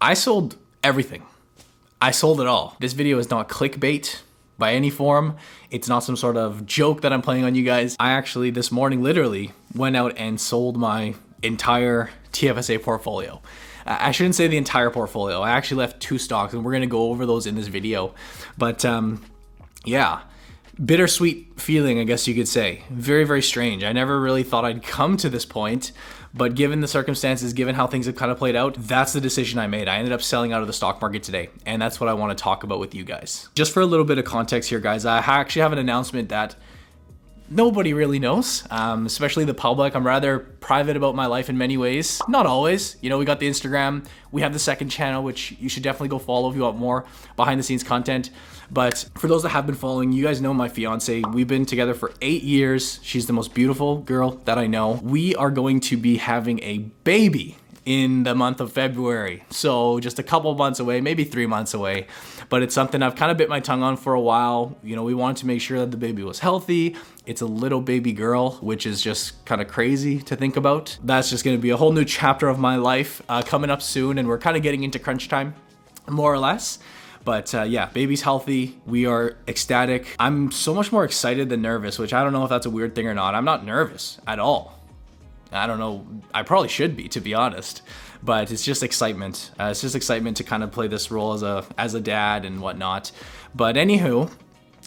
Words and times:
I 0.00 0.14
sold 0.14 0.56
everything. 0.82 1.22
I 2.00 2.10
sold 2.10 2.40
it 2.40 2.46
all. 2.46 2.76
This 2.80 2.92
video 2.92 3.18
is 3.18 3.30
not 3.30 3.48
clickbait 3.48 4.20
by 4.58 4.74
any 4.74 4.90
form. 4.90 5.36
It's 5.70 5.88
not 5.88 6.00
some 6.00 6.16
sort 6.16 6.36
of 6.36 6.66
joke 6.66 7.00
that 7.00 7.12
I'm 7.12 7.22
playing 7.22 7.44
on 7.44 7.54
you 7.54 7.62
guys. 7.62 7.96
I 7.98 8.12
actually, 8.12 8.50
this 8.50 8.70
morning, 8.70 9.02
literally 9.02 9.52
went 9.74 9.96
out 9.96 10.14
and 10.18 10.40
sold 10.40 10.76
my 10.76 11.14
entire 11.42 12.10
TFSA 12.32 12.82
portfolio. 12.82 13.40
I 13.86 14.10
shouldn't 14.10 14.34
say 14.34 14.48
the 14.48 14.56
entire 14.56 14.90
portfolio. 14.90 15.40
I 15.40 15.52
actually 15.52 15.78
left 15.78 16.00
two 16.00 16.18
stocks, 16.18 16.52
and 16.52 16.64
we're 16.64 16.72
gonna 16.72 16.86
go 16.86 17.10
over 17.10 17.24
those 17.24 17.46
in 17.46 17.54
this 17.54 17.68
video. 17.68 18.14
But 18.58 18.84
um, 18.84 19.24
yeah, 19.84 20.22
bittersweet 20.84 21.58
feeling, 21.60 21.98
I 22.00 22.04
guess 22.04 22.26
you 22.26 22.34
could 22.34 22.48
say. 22.48 22.82
Very, 22.90 23.24
very 23.24 23.42
strange. 23.42 23.84
I 23.84 23.92
never 23.92 24.20
really 24.20 24.42
thought 24.42 24.64
I'd 24.64 24.82
come 24.82 25.16
to 25.18 25.30
this 25.30 25.44
point, 25.44 25.92
but 26.36 26.54
given 26.54 26.80
the 26.80 26.88
circumstances, 26.88 27.52
given 27.52 27.74
how 27.74 27.86
things 27.86 28.06
have 28.06 28.14
kind 28.14 28.30
of 28.30 28.38
played 28.38 28.56
out, 28.56 28.74
that's 28.78 29.12
the 29.12 29.20
decision 29.20 29.58
I 29.58 29.66
made. 29.66 29.88
I 29.88 29.96
ended 29.96 30.12
up 30.12 30.20
selling 30.22 30.52
out 30.52 30.60
of 30.60 30.66
the 30.66 30.72
stock 30.72 31.00
market 31.00 31.22
today, 31.22 31.48
and 31.64 31.80
that's 31.80 31.98
what 31.98 32.08
I 32.08 32.14
want 32.14 32.36
to 32.36 32.42
talk 32.42 32.62
about 32.62 32.78
with 32.78 32.94
you 32.94 33.04
guys. 33.04 33.48
Just 33.54 33.72
for 33.72 33.80
a 33.80 33.86
little 33.86 34.04
bit 34.04 34.18
of 34.18 34.24
context 34.24 34.68
here, 34.68 34.80
guys, 34.80 35.04
I 35.04 35.18
actually 35.18 35.62
have 35.62 35.72
an 35.72 35.78
announcement 35.78 36.28
that 36.28 36.54
nobody 37.48 37.92
really 37.92 38.18
knows, 38.18 38.64
um, 38.70 39.06
especially 39.06 39.44
the 39.44 39.54
public. 39.54 39.94
I'm 39.94 40.06
rather 40.06 40.38
private 40.38 40.96
about 40.96 41.14
my 41.14 41.26
life 41.26 41.48
in 41.48 41.58
many 41.58 41.76
ways. 41.76 42.20
Not 42.28 42.46
always. 42.46 42.96
You 43.00 43.10
know, 43.10 43.18
we 43.18 43.24
got 43.24 43.40
the 43.40 43.48
Instagram, 43.48 44.06
we 44.32 44.42
have 44.42 44.52
the 44.52 44.58
second 44.58 44.90
channel, 44.90 45.22
which 45.22 45.52
you 45.58 45.68
should 45.68 45.82
definitely 45.82 46.08
go 46.08 46.18
follow 46.18 46.50
if 46.50 46.56
you 46.56 46.62
want 46.62 46.76
more 46.76 47.04
behind 47.36 47.58
the 47.58 47.64
scenes 47.64 47.82
content. 47.82 48.30
But 48.70 49.08
for 49.14 49.28
those 49.28 49.42
that 49.44 49.50
have 49.50 49.66
been 49.66 49.76
following, 49.76 50.12
you 50.12 50.24
guys 50.24 50.40
know 50.40 50.52
my 50.52 50.68
fiance. 50.68 51.22
We've 51.32 51.46
been 51.46 51.66
together 51.66 51.94
for 51.94 52.12
eight 52.20 52.42
years. 52.42 52.98
She's 53.02 53.26
the 53.26 53.32
most 53.32 53.54
beautiful 53.54 53.98
girl 53.98 54.32
that 54.44 54.58
I 54.58 54.66
know. 54.66 55.00
We 55.02 55.34
are 55.36 55.50
going 55.50 55.80
to 55.80 55.96
be 55.96 56.16
having 56.16 56.62
a 56.62 56.78
baby 57.04 57.56
in 57.86 58.24
the 58.24 58.34
month 58.34 58.60
of 58.60 58.72
February. 58.72 59.44
So 59.48 60.00
just 60.00 60.18
a 60.18 60.22
couple 60.24 60.52
months 60.56 60.80
away, 60.80 61.00
maybe 61.00 61.22
three 61.24 61.46
months 61.46 61.72
away. 61.72 62.08
But 62.48 62.62
it's 62.62 62.74
something 62.74 63.00
I've 63.00 63.14
kind 63.14 63.30
of 63.30 63.38
bit 63.38 63.48
my 63.48 63.60
tongue 63.60 63.82
on 63.82 63.96
for 63.96 64.12
a 64.12 64.20
while. 64.20 64.76
You 64.82 64.96
know, 64.96 65.04
we 65.04 65.14
wanted 65.14 65.38
to 65.38 65.46
make 65.46 65.60
sure 65.60 65.78
that 65.78 65.92
the 65.92 65.96
baby 65.96 66.24
was 66.24 66.40
healthy. 66.40 66.96
It's 67.24 67.40
a 67.40 67.46
little 67.46 67.80
baby 67.80 68.12
girl, 68.12 68.56
which 68.56 68.86
is 68.86 69.00
just 69.00 69.44
kind 69.46 69.60
of 69.60 69.68
crazy 69.68 70.18
to 70.22 70.36
think 70.36 70.56
about. 70.56 70.98
That's 71.02 71.30
just 71.30 71.44
to 71.44 71.56
be 71.56 71.70
a 71.70 71.76
whole 71.76 71.92
new 71.92 72.04
chapter 72.04 72.48
of 72.48 72.58
my 72.58 72.76
life 72.76 73.22
uh, 73.28 73.42
coming 73.42 73.70
up 73.70 73.80
soon. 73.80 74.18
And 74.18 74.26
we're 74.28 74.38
kind 74.38 74.56
of 74.56 74.64
getting 74.64 74.82
into 74.82 74.98
crunch 74.98 75.28
time, 75.28 75.54
more 76.08 76.32
or 76.32 76.38
less. 76.38 76.80
But 77.24 77.54
uh, 77.54 77.62
yeah, 77.62 77.86
baby's 77.86 78.22
healthy. 78.22 78.80
We 78.84 79.06
are 79.06 79.36
ecstatic. 79.46 80.14
I'm 80.18 80.50
so 80.50 80.74
much 80.74 80.92
more 80.92 81.04
excited 81.04 81.48
than 81.50 81.62
nervous, 81.62 81.98
which 81.98 82.12
I 82.12 82.22
don't 82.22 82.32
know 82.32 82.44
if 82.44 82.50
that's 82.50 82.66
a 82.66 82.70
weird 82.70 82.94
thing 82.94 83.06
or 83.06 83.14
not. 83.14 83.34
I'm 83.34 83.44
not 83.44 83.64
nervous 83.64 84.18
at 84.26 84.38
all. 84.38 84.75
I 85.52 85.66
don't 85.66 85.78
know. 85.78 86.06
I 86.34 86.42
probably 86.42 86.68
should 86.68 86.96
be, 86.96 87.08
to 87.08 87.20
be 87.20 87.34
honest. 87.34 87.82
But 88.22 88.50
it's 88.50 88.64
just 88.64 88.82
excitement. 88.82 89.50
Uh, 89.60 89.68
it's 89.70 89.80
just 89.80 89.94
excitement 89.94 90.38
to 90.38 90.44
kind 90.44 90.62
of 90.62 90.72
play 90.72 90.88
this 90.88 91.10
role 91.10 91.32
as 91.32 91.42
a 91.42 91.64
as 91.78 91.94
a 91.94 92.00
dad 92.00 92.44
and 92.44 92.60
whatnot. 92.60 93.12
But 93.54 93.76
anywho, 93.76 94.30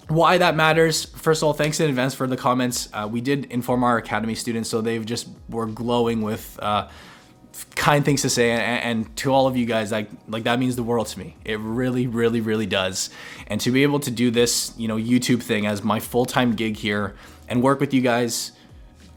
why 0.10 0.40
that 0.40 0.56
matters 0.56 1.06
first 1.06 1.42
of 1.42 1.48
all 1.48 1.54
thanks 1.54 1.80
in 1.80 1.88
advance 1.88 2.16
for 2.16 2.26
the 2.26 2.36
comments 2.36 2.90
uh, 2.94 3.08
we 3.10 3.22
did 3.22 3.46
inform 3.46 3.84
our 3.84 3.98
academy 3.98 4.34
students 4.34 4.68
so 4.68 4.82
they've 4.82 5.06
just 5.06 5.30
were 5.50 5.68
glowing 5.68 6.24
with 6.24 6.58
uh, 6.64 6.88
kind 7.76 8.04
things 8.04 8.24
to 8.24 8.30
say 8.30 8.52
and, 8.52 8.62
and, 8.62 9.16
to 9.16 9.32
all 9.32 9.46
of 9.46 9.56
you 9.56 9.66
guys 9.66 9.92
like 9.92 10.10
like 10.28 10.44
that 10.44 10.60
means 10.60 10.76
the 10.76 10.84
world 10.84 11.06
to 11.06 11.20
me 11.20 11.36
it 11.46 11.60
really 11.60 12.08
really 12.08 12.42
really 12.42 12.66
does 12.66 13.12
and 13.48 13.62
to 13.62 13.72
be 13.72 13.84
able 13.84 14.00
to 14.00 14.10
do 14.10 14.32
this 14.32 14.74
you 14.78 14.88
know 14.88 14.98
youtube 14.98 15.44
thing 15.44 15.68
as 15.68 15.84
my 15.84 16.00
full-time 16.00 16.54
gig 16.54 16.76
here 16.76 17.16
and 17.48 17.62
work 17.62 17.80
with 17.80 17.94
you 17.94 18.02
guys 18.02 18.52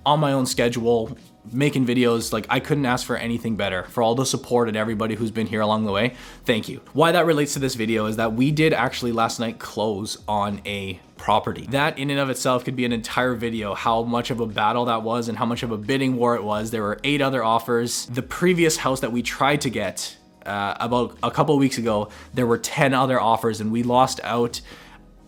on 0.05 0.20
my 0.20 0.33
own 0.33 0.45
schedule 0.45 1.17
making 1.51 1.85
videos 1.87 2.33
like 2.33 2.47
i 2.48 2.61
couldn't 2.61 2.87
ask 2.87 3.07
for 3.07 3.17
anything 3.17 3.57
better. 3.57 3.85
For 3.85 4.03
all 4.03 4.15
the 4.15 4.27
support 4.27 4.69
and 4.69 4.77
everybody 4.77 5.15
who's 5.15 5.31
been 5.31 5.47
here 5.47 5.61
along 5.61 5.85
the 5.85 5.93
way 5.93 6.15
thank 6.45 6.69
you. 6.69 6.81
Why 6.93 7.12
that 7.12 7.27
relates 7.27 7.55
to 7.55 7.59
this 7.59 7.75
video 7.75 8.07
is 8.07 8.17
that 8.17 8.35
we 8.35 8.51
did 8.51 8.73
actually 8.73 9.12
last 9.12 9.41
night 9.41 9.59
close 9.59 10.19
on 10.29 10.61
a 10.67 11.01
property. 11.17 11.67
That 11.70 11.98
in 11.98 12.11
and 12.11 12.19
of 12.19 12.31
itself 12.31 12.65
could 12.65 12.77
be 12.77 12.85
an 12.85 12.93
entire 12.93 13.35
video 13.35 13.75
how 13.75 14.03
much 14.03 14.30
of 14.30 14.41
a 14.41 14.47
battle 14.47 14.86
that 14.86 15.03
was 15.03 15.29
and 15.29 15.39
how 15.39 15.47
much 15.47 15.63
of 15.63 15.70
a 15.70 15.77
bidding 15.77 16.17
war 16.17 16.35
it 16.35 16.42
was. 16.42 16.70
There 16.70 16.83
were 16.83 16.98
eight 17.05 17.23
other 17.23 17.45
offers. 17.45 18.07
The 18.07 18.23
previous 18.23 18.79
house 18.79 19.01
that 19.01 19.13
we 19.13 19.23
tried 19.23 19.61
to 19.63 19.70
get 19.70 20.17
uh, 20.45 20.74
about 20.80 21.17
a 21.23 21.30
couple 21.30 21.57
weeks 21.57 21.79
ago 21.79 22.09
there 22.35 22.47
were 22.47 22.59
10 22.59 22.95
other 22.95 23.20
offers 23.20 23.61
and 23.61 23.70
we 23.70 23.85
lost 23.85 24.20
out 24.24 24.61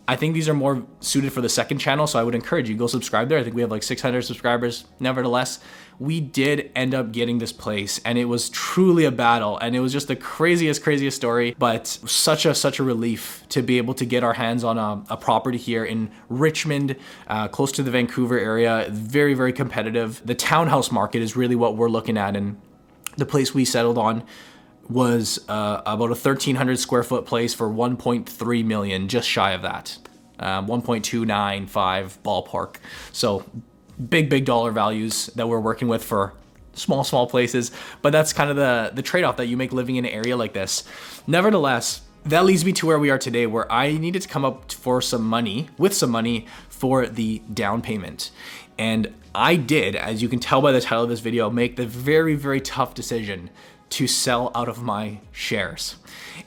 I 0.06 0.16
think 0.16 0.34
these 0.34 0.48
are 0.48 0.54
more 0.54 0.84
suited 1.00 1.32
for 1.32 1.40
the 1.40 1.48
second 1.48 1.78
channel, 1.78 2.06
so 2.06 2.18
I 2.18 2.22
would 2.22 2.34
encourage 2.34 2.68
you 2.68 2.76
go 2.76 2.86
subscribe 2.86 3.30
there. 3.30 3.38
I 3.38 3.42
think 3.42 3.54
we 3.54 3.62
have 3.62 3.70
like 3.70 3.82
600 3.82 4.22
subscribers. 4.22 4.84
Nevertheless, 5.00 5.60
we 5.98 6.20
did 6.20 6.70
end 6.76 6.94
up 6.94 7.10
getting 7.10 7.38
this 7.38 7.52
place, 7.52 8.00
and 8.04 8.18
it 8.18 8.26
was 8.26 8.50
truly 8.50 9.06
a 9.06 9.10
battle, 9.10 9.56
and 9.58 9.74
it 9.74 9.80
was 9.80 9.92
just 9.92 10.08
the 10.08 10.16
craziest, 10.16 10.82
craziest 10.82 11.16
story. 11.16 11.56
But 11.58 11.86
such 11.86 12.44
a 12.44 12.54
such 12.54 12.78
a 12.78 12.82
relief 12.82 13.44
to 13.48 13.62
be 13.62 13.78
able 13.78 13.94
to 13.94 14.04
get 14.04 14.22
our 14.22 14.34
hands 14.34 14.62
on 14.62 14.76
a, 14.76 15.02
a 15.08 15.16
property 15.16 15.58
here 15.58 15.84
in 15.84 16.10
Richmond, 16.28 16.96
uh, 17.26 17.48
close 17.48 17.72
to 17.72 17.82
the 17.82 17.90
Vancouver 17.90 18.38
area. 18.38 18.88
Very 18.90 19.32
very 19.32 19.54
competitive. 19.54 20.20
The 20.24 20.34
townhouse 20.34 20.90
market 20.90 21.22
is 21.22 21.34
really 21.34 21.56
what 21.56 21.76
we're 21.78 21.88
looking 21.88 22.18
at, 22.18 22.36
and 22.36 22.60
the 23.16 23.26
place 23.26 23.54
we 23.54 23.64
settled 23.64 23.96
on 23.96 24.24
was 24.88 25.44
uh, 25.48 25.82
about 25.86 26.06
a 26.06 26.18
1,300 26.18 26.78
square 26.78 27.02
foot 27.02 27.26
place 27.26 27.54
for 27.54 27.68
1.3 27.68 28.64
million, 28.64 29.08
just 29.08 29.28
shy 29.28 29.52
of 29.52 29.62
that. 29.62 29.98
Um, 30.38 30.66
1.295 30.66 32.18
ballpark. 32.24 32.76
So 33.12 33.44
big, 34.08 34.28
big 34.28 34.44
dollar 34.44 34.72
values 34.72 35.26
that 35.36 35.48
we're 35.48 35.60
working 35.60 35.88
with 35.88 36.02
for 36.02 36.34
small, 36.74 37.04
small 37.04 37.26
places. 37.26 37.70
But 38.02 38.10
that's 38.10 38.32
kind 38.32 38.50
of 38.50 38.56
the, 38.56 38.90
the 38.94 39.02
trade 39.02 39.24
off 39.24 39.36
that 39.36 39.46
you 39.46 39.56
make 39.56 39.72
living 39.72 39.96
in 39.96 40.04
an 40.04 40.10
area 40.10 40.36
like 40.36 40.52
this. 40.52 40.84
Nevertheless, 41.26 42.02
that 42.24 42.44
leads 42.44 42.64
me 42.64 42.72
to 42.72 42.86
where 42.86 42.98
we 42.98 43.10
are 43.10 43.18
today, 43.18 43.46
where 43.46 43.70
I 43.70 43.92
needed 43.92 44.22
to 44.22 44.28
come 44.28 44.44
up 44.44 44.72
for 44.72 45.00
some 45.02 45.22
money, 45.22 45.68
with 45.78 45.94
some 45.94 46.10
money 46.10 46.46
for 46.68 47.06
the 47.06 47.40
down 47.52 47.82
payment. 47.82 48.30
And 48.78 49.14
I 49.34 49.56
did, 49.56 49.94
as 49.94 50.22
you 50.22 50.28
can 50.28 50.40
tell 50.40 50.62
by 50.62 50.72
the 50.72 50.80
title 50.80 51.04
of 51.04 51.10
this 51.10 51.20
video, 51.20 51.50
make 51.50 51.76
the 51.76 51.86
very, 51.86 52.34
very 52.34 52.60
tough 52.60 52.94
decision 52.94 53.50
to 53.90 54.06
sell 54.06 54.50
out 54.54 54.68
of 54.68 54.82
my 54.82 55.20
shares. 55.32 55.96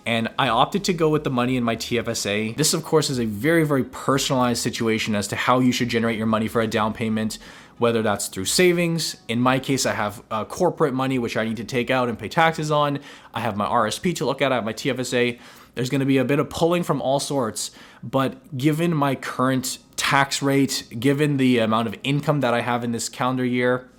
And 0.05 0.29
I 0.39 0.49
opted 0.49 0.83
to 0.85 0.93
go 0.93 1.09
with 1.09 1.23
the 1.23 1.29
money 1.29 1.57
in 1.57 1.63
my 1.63 1.75
TFSA. 1.75 2.55
This, 2.55 2.73
of 2.73 2.83
course, 2.83 3.09
is 3.09 3.19
a 3.19 3.25
very, 3.25 3.65
very 3.65 3.83
personalized 3.83 4.61
situation 4.61 5.15
as 5.15 5.27
to 5.29 5.35
how 5.35 5.59
you 5.59 5.71
should 5.71 5.89
generate 5.89 6.17
your 6.17 6.27
money 6.27 6.47
for 6.47 6.61
a 6.61 6.67
down 6.67 6.93
payment, 6.93 7.37
whether 7.77 8.01
that's 8.01 8.27
through 8.27 8.45
savings. 8.45 9.17
In 9.27 9.39
my 9.39 9.59
case, 9.59 9.85
I 9.85 9.93
have 9.93 10.23
uh, 10.31 10.45
corporate 10.45 10.93
money, 10.93 11.19
which 11.19 11.37
I 11.37 11.45
need 11.45 11.57
to 11.57 11.63
take 11.63 11.89
out 11.89 12.09
and 12.09 12.17
pay 12.17 12.29
taxes 12.29 12.71
on. 12.71 12.99
I 13.33 13.41
have 13.41 13.55
my 13.55 13.65
RSP 13.65 14.15
to 14.15 14.25
look 14.25 14.41
at, 14.41 14.51
I 14.51 14.55
have 14.55 14.65
my 14.65 14.73
TFSA. 14.73 15.39
There's 15.75 15.89
gonna 15.89 16.05
be 16.05 16.17
a 16.17 16.25
bit 16.25 16.39
of 16.39 16.49
pulling 16.49 16.83
from 16.83 17.01
all 17.01 17.19
sorts, 17.19 17.71
but 18.01 18.57
given 18.57 18.95
my 18.95 19.13
current 19.13 19.77
tax 19.95 20.41
rate, 20.41 20.87
given 20.99 21.37
the 21.37 21.59
amount 21.59 21.87
of 21.87 21.95
income 22.03 22.39
that 22.41 22.53
I 22.53 22.61
have 22.61 22.83
in 22.83 22.93
this 22.93 23.09
calendar 23.09 23.45
year, 23.45 23.89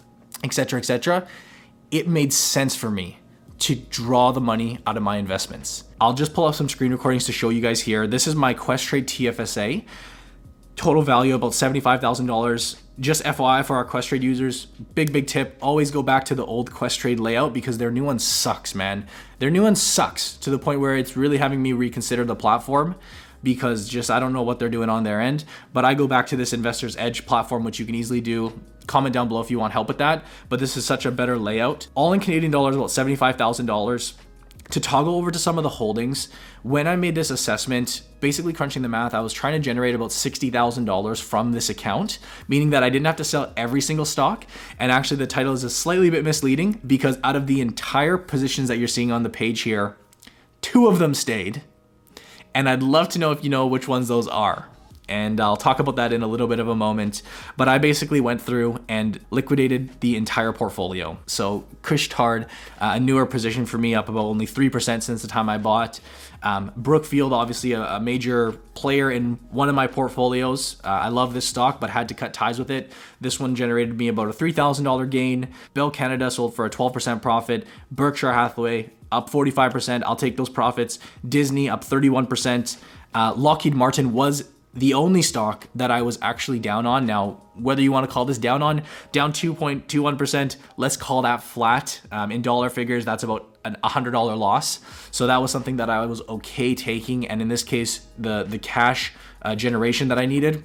etc., 0.42 0.80
etc., 0.80 1.28
it 1.90 2.08
made 2.08 2.32
sense 2.32 2.74
for 2.74 2.90
me 2.90 3.18
to 3.60 3.74
draw 3.74 4.32
the 4.32 4.40
money 4.40 4.78
out 4.86 4.96
of 4.96 5.02
my 5.02 5.16
investments. 5.16 5.84
I'll 6.00 6.14
just 6.14 6.32
pull 6.32 6.44
up 6.44 6.54
some 6.54 6.68
screen 6.68 6.92
recordings 6.92 7.26
to 7.26 7.32
show 7.32 7.48
you 7.48 7.60
guys 7.60 7.80
here. 7.80 8.06
This 8.06 8.26
is 8.26 8.34
my 8.34 8.54
Questrade 8.54 9.04
TFSA. 9.04 9.84
Total 10.76 11.02
value 11.02 11.34
about 11.34 11.52
$75,000. 11.52 12.76
Just 13.00 13.24
FYI 13.24 13.64
for 13.64 13.76
our 13.76 13.84
Questrade 13.84 14.22
users, 14.22 14.66
big, 14.66 15.12
big 15.12 15.26
tip, 15.26 15.56
always 15.60 15.90
go 15.90 16.02
back 16.02 16.24
to 16.26 16.34
the 16.34 16.44
old 16.44 16.70
Questrade 16.70 17.18
layout 17.18 17.52
because 17.52 17.78
their 17.78 17.90
new 17.90 18.04
one 18.04 18.18
sucks, 18.18 18.74
man. 18.74 19.06
Their 19.38 19.50
new 19.50 19.62
one 19.62 19.76
sucks 19.76 20.36
to 20.38 20.50
the 20.50 20.58
point 20.58 20.80
where 20.80 20.96
it's 20.96 21.16
really 21.16 21.38
having 21.38 21.62
me 21.62 21.72
reconsider 21.72 22.24
the 22.24 22.36
platform 22.36 22.96
because 23.42 23.88
just 23.88 24.10
I 24.10 24.20
don't 24.20 24.32
know 24.32 24.42
what 24.42 24.58
they're 24.58 24.68
doing 24.68 24.88
on 24.88 25.04
their 25.04 25.20
end. 25.20 25.44
But 25.72 25.84
I 25.84 25.94
go 25.94 26.06
back 26.06 26.26
to 26.28 26.36
this 26.36 26.52
Investor's 26.52 26.96
Edge 26.96 27.26
platform, 27.26 27.64
which 27.64 27.78
you 27.78 27.86
can 27.86 27.94
easily 27.94 28.20
do. 28.20 28.58
Comment 28.88 29.14
down 29.14 29.28
below 29.28 29.40
if 29.40 29.50
you 29.52 29.60
want 29.60 29.72
help 29.72 29.86
with 29.86 29.98
that. 29.98 30.24
But 30.48 30.58
this 30.58 30.76
is 30.76 30.84
such 30.84 31.06
a 31.06 31.12
better 31.12 31.38
layout. 31.38 31.86
All 31.94 32.12
in 32.12 32.18
Canadian 32.18 32.50
dollars, 32.50 32.74
about 32.74 32.88
$75,000 32.88 34.14
to 34.70 34.80
toggle 34.80 35.14
over 35.14 35.30
to 35.30 35.38
some 35.38 35.56
of 35.56 35.62
the 35.62 35.68
holdings, 35.70 36.28
when 36.62 36.86
I 36.86 36.96
made 36.96 37.14
this 37.14 37.30
assessment, 37.30 38.02
basically 38.20 38.52
crunching 38.52 38.82
the 38.82 38.88
math, 38.88 39.14
I 39.14 39.20
was 39.20 39.32
trying 39.32 39.54
to 39.54 39.60
generate 39.60 39.94
about 39.94 40.10
$60,000 40.10 41.22
from 41.22 41.52
this 41.52 41.70
account, 41.70 42.18
meaning 42.48 42.70
that 42.70 42.82
I 42.82 42.90
didn't 42.90 43.06
have 43.06 43.16
to 43.16 43.24
sell 43.24 43.52
every 43.56 43.80
single 43.80 44.04
stock. 44.04 44.44
And 44.78 44.90
actually, 44.90 45.18
the 45.18 45.26
title 45.28 45.52
is 45.52 45.64
a 45.64 45.70
slightly 45.70 46.10
bit 46.10 46.24
misleading 46.24 46.80
because 46.84 47.18
out 47.22 47.36
of 47.36 47.46
the 47.46 47.60
entire 47.60 48.18
positions 48.18 48.68
that 48.68 48.78
you're 48.78 48.88
seeing 48.88 49.12
on 49.12 49.22
the 49.22 49.30
page 49.30 49.60
here, 49.60 49.96
two 50.60 50.88
of 50.88 50.98
them 50.98 51.14
stayed 51.14 51.62
and 52.58 52.68
I'd 52.68 52.82
love 52.82 53.08
to 53.10 53.20
know 53.20 53.30
if 53.30 53.44
you 53.44 53.50
know 53.50 53.66
which 53.68 53.86
ones 53.86 54.08
those 54.08 54.26
are. 54.26 54.68
And 55.08 55.40
I'll 55.40 55.56
talk 55.56 55.78
about 55.78 55.96
that 55.96 56.12
in 56.12 56.22
a 56.22 56.26
little 56.26 56.46
bit 56.46 56.60
of 56.60 56.68
a 56.68 56.74
moment. 56.74 57.22
But 57.56 57.68
I 57.68 57.78
basically 57.78 58.20
went 58.20 58.42
through 58.42 58.78
and 58.88 59.18
liquidated 59.30 60.00
the 60.00 60.16
entire 60.16 60.52
portfolio. 60.52 61.18
So 61.26 61.64
Couche-Tard, 61.82 62.44
uh, 62.80 62.92
a 62.94 63.00
newer 63.00 63.26
position 63.26 63.66
for 63.66 63.78
me, 63.78 63.94
up 63.94 64.08
about 64.08 64.24
only 64.24 64.46
3% 64.46 65.02
since 65.02 65.22
the 65.22 65.28
time 65.28 65.48
I 65.48 65.58
bought. 65.58 66.00
Um, 66.42 66.72
Brookfield, 66.76 67.32
obviously 67.32 67.72
a, 67.72 67.82
a, 67.82 68.00
major 68.00 68.52
player 68.74 69.10
in 69.10 69.40
one 69.50 69.68
of 69.68 69.74
my 69.74 69.88
portfolios. 69.88 70.76
Uh, 70.84 70.88
I 70.88 71.08
love 71.08 71.34
this 71.34 71.46
stock, 71.46 71.80
but 71.80 71.90
had 71.90 72.08
to 72.10 72.14
cut 72.14 72.32
ties 72.32 72.60
with 72.60 72.70
it. 72.70 72.92
This 73.20 73.40
one 73.40 73.56
generated 73.56 73.98
me 73.98 74.06
about 74.06 74.28
a 74.28 74.32
$3,000 74.32 75.10
gain. 75.10 75.48
Bell 75.74 75.90
Canada 75.90 76.30
sold 76.30 76.54
for 76.54 76.64
a 76.64 76.70
12% 76.70 77.20
profit. 77.22 77.66
Berkshire 77.90 78.32
Hathaway, 78.32 78.90
up 79.10 79.30
45%. 79.30 80.02
I'll 80.04 80.16
take 80.16 80.36
those 80.36 80.48
profits. 80.48 81.00
Disney 81.28 81.68
up 81.68 81.84
31%. 81.84 82.78
Uh, 83.14 83.34
Lockheed 83.34 83.74
Martin 83.74 84.12
was 84.12 84.48
the 84.74 84.94
only 84.94 85.22
stock 85.22 85.66
that 85.74 85.90
I 85.90 86.02
was 86.02 86.18
actually 86.22 86.58
down 86.58 86.86
on. 86.86 87.06
Now, 87.06 87.42
whether 87.54 87.82
you 87.82 87.90
want 87.90 88.08
to 88.08 88.12
call 88.12 88.24
this 88.24 88.38
down 88.38 88.62
on, 88.62 88.82
down 89.12 89.32
2.21%, 89.32 90.56
let's 90.76 90.96
call 90.96 91.22
that 91.22 91.42
flat. 91.42 92.00
Um, 92.12 92.30
in 92.30 92.42
dollar 92.42 92.70
figures, 92.70 93.04
that's 93.04 93.22
about 93.22 93.56
a 93.64 93.70
$100 93.72 94.38
loss. 94.38 94.80
So 95.10 95.26
that 95.26 95.40
was 95.40 95.50
something 95.50 95.76
that 95.76 95.90
I 95.90 96.04
was 96.06 96.22
okay 96.28 96.74
taking. 96.74 97.26
And 97.26 97.42
in 97.42 97.48
this 97.48 97.62
case, 97.62 98.06
the, 98.18 98.44
the 98.44 98.58
cash 98.58 99.12
uh, 99.42 99.54
generation 99.54 100.08
that 100.08 100.18
I 100.18 100.26
needed, 100.26 100.64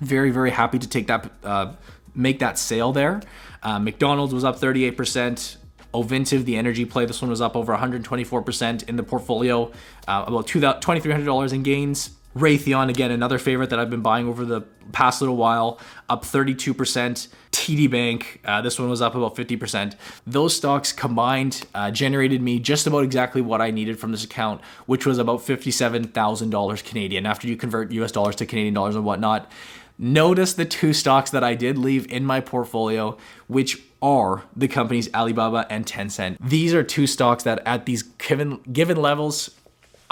very, 0.00 0.30
very 0.30 0.50
happy 0.50 0.78
to 0.78 0.88
take 0.88 1.06
that, 1.06 1.30
uh, 1.42 1.74
make 2.14 2.38
that 2.40 2.58
sale 2.58 2.92
there. 2.92 3.22
Uh, 3.62 3.78
McDonald's 3.78 4.34
was 4.34 4.44
up 4.44 4.58
38%. 4.58 5.56
Ovintiv, 5.92 6.44
the 6.44 6.56
energy 6.56 6.84
play, 6.84 7.06
this 7.06 7.22
one 7.22 7.30
was 7.30 7.40
up 7.40 7.54
over 7.54 7.72
124% 7.76 8.88
in 8.88 8.96
the 8.96 9.04
portfolio, 9.04 9.70
uh, 10.08 10.24
about 10.26 10.48
$2,300 10.48 11.52
in 11.52 11.62
gains. 11.62 12.10
Raytheon, 12.34 12.88
again, 12.88 13.10
another 13.10 13.38
favorite 13.38 13.70
that 13.70 13.78
I've 13.78 13.90
been 13.90 14.02
buying 14.02 14.26
over 14.26 14.44
the 14.44 14.62
past 14.92 15.20
little 15.20 15.36
while, 15.36 15.78
up 16.08 16.24
32%. 16.24 17.28
TD 17.52 17.88
Bank, 17.88 18.40
uh, 18.44 18.60
this 18.60 18.78
one 18.78 18.90
was 18.90 19.00
up 19.00 19.14
about 19.14 19.36
50%. 19.36 19.94
Those 20.26 20.56
stocks 20.56 20.92
combined 20.92 21.64
uh, 21.74 21.90
generated 21.90 22.42
me 22.42 22.58
just 22.58 22.86
about 22.86 23.04
exactly 23.04 23.40
what 23.40 23.60
I 23.60 23.70
needed 23.70 23.98
from 23.98 24.10
this 24.10 24.24
account, 24.24 24.60
which 24.86 25.06
was 25.06 25.18
about 25.18 25.40
$57,000 25.40 26.84
Canadian 26.84 27.26
after 27.26 27.46
you 27.46 27.56
convert 27.56 27.92
US 27.92 28.10
dollars 28.10 28.36
to 28.36 28.46
Canadian 28.46 28.74
dollars 28.74 28.96
and 28.96 29.04
whatnot. 29.04 29.50
Notice 29.96 30.54
the 30.54 30.64
two 30.64 30.92
stocks 30.92 31.30
that 31.30 31.44
I 31.44 31.54
did 31.54 31.78
leave 31.78 32.10
in 32.10 32.24
my 32.24 32.40
portfolio, 32.40 33.16
which 33.46 33.80
are 34.02 34.42
the 34.56 34.66
companies 34.66 35.08
Alibaba 35.14 35.66
and 35.70 35.86
Tencent. 35.86 36.36
These 36.40 36.74
are 36.74 36.82
two 36.82 37.06
stocks 37.06 37.44
that 37.44 37.62
at 37.64 37.86
these 37.86 38.02
given 38.02 38.60
given 38.72 38.96
levels 38.96 39.50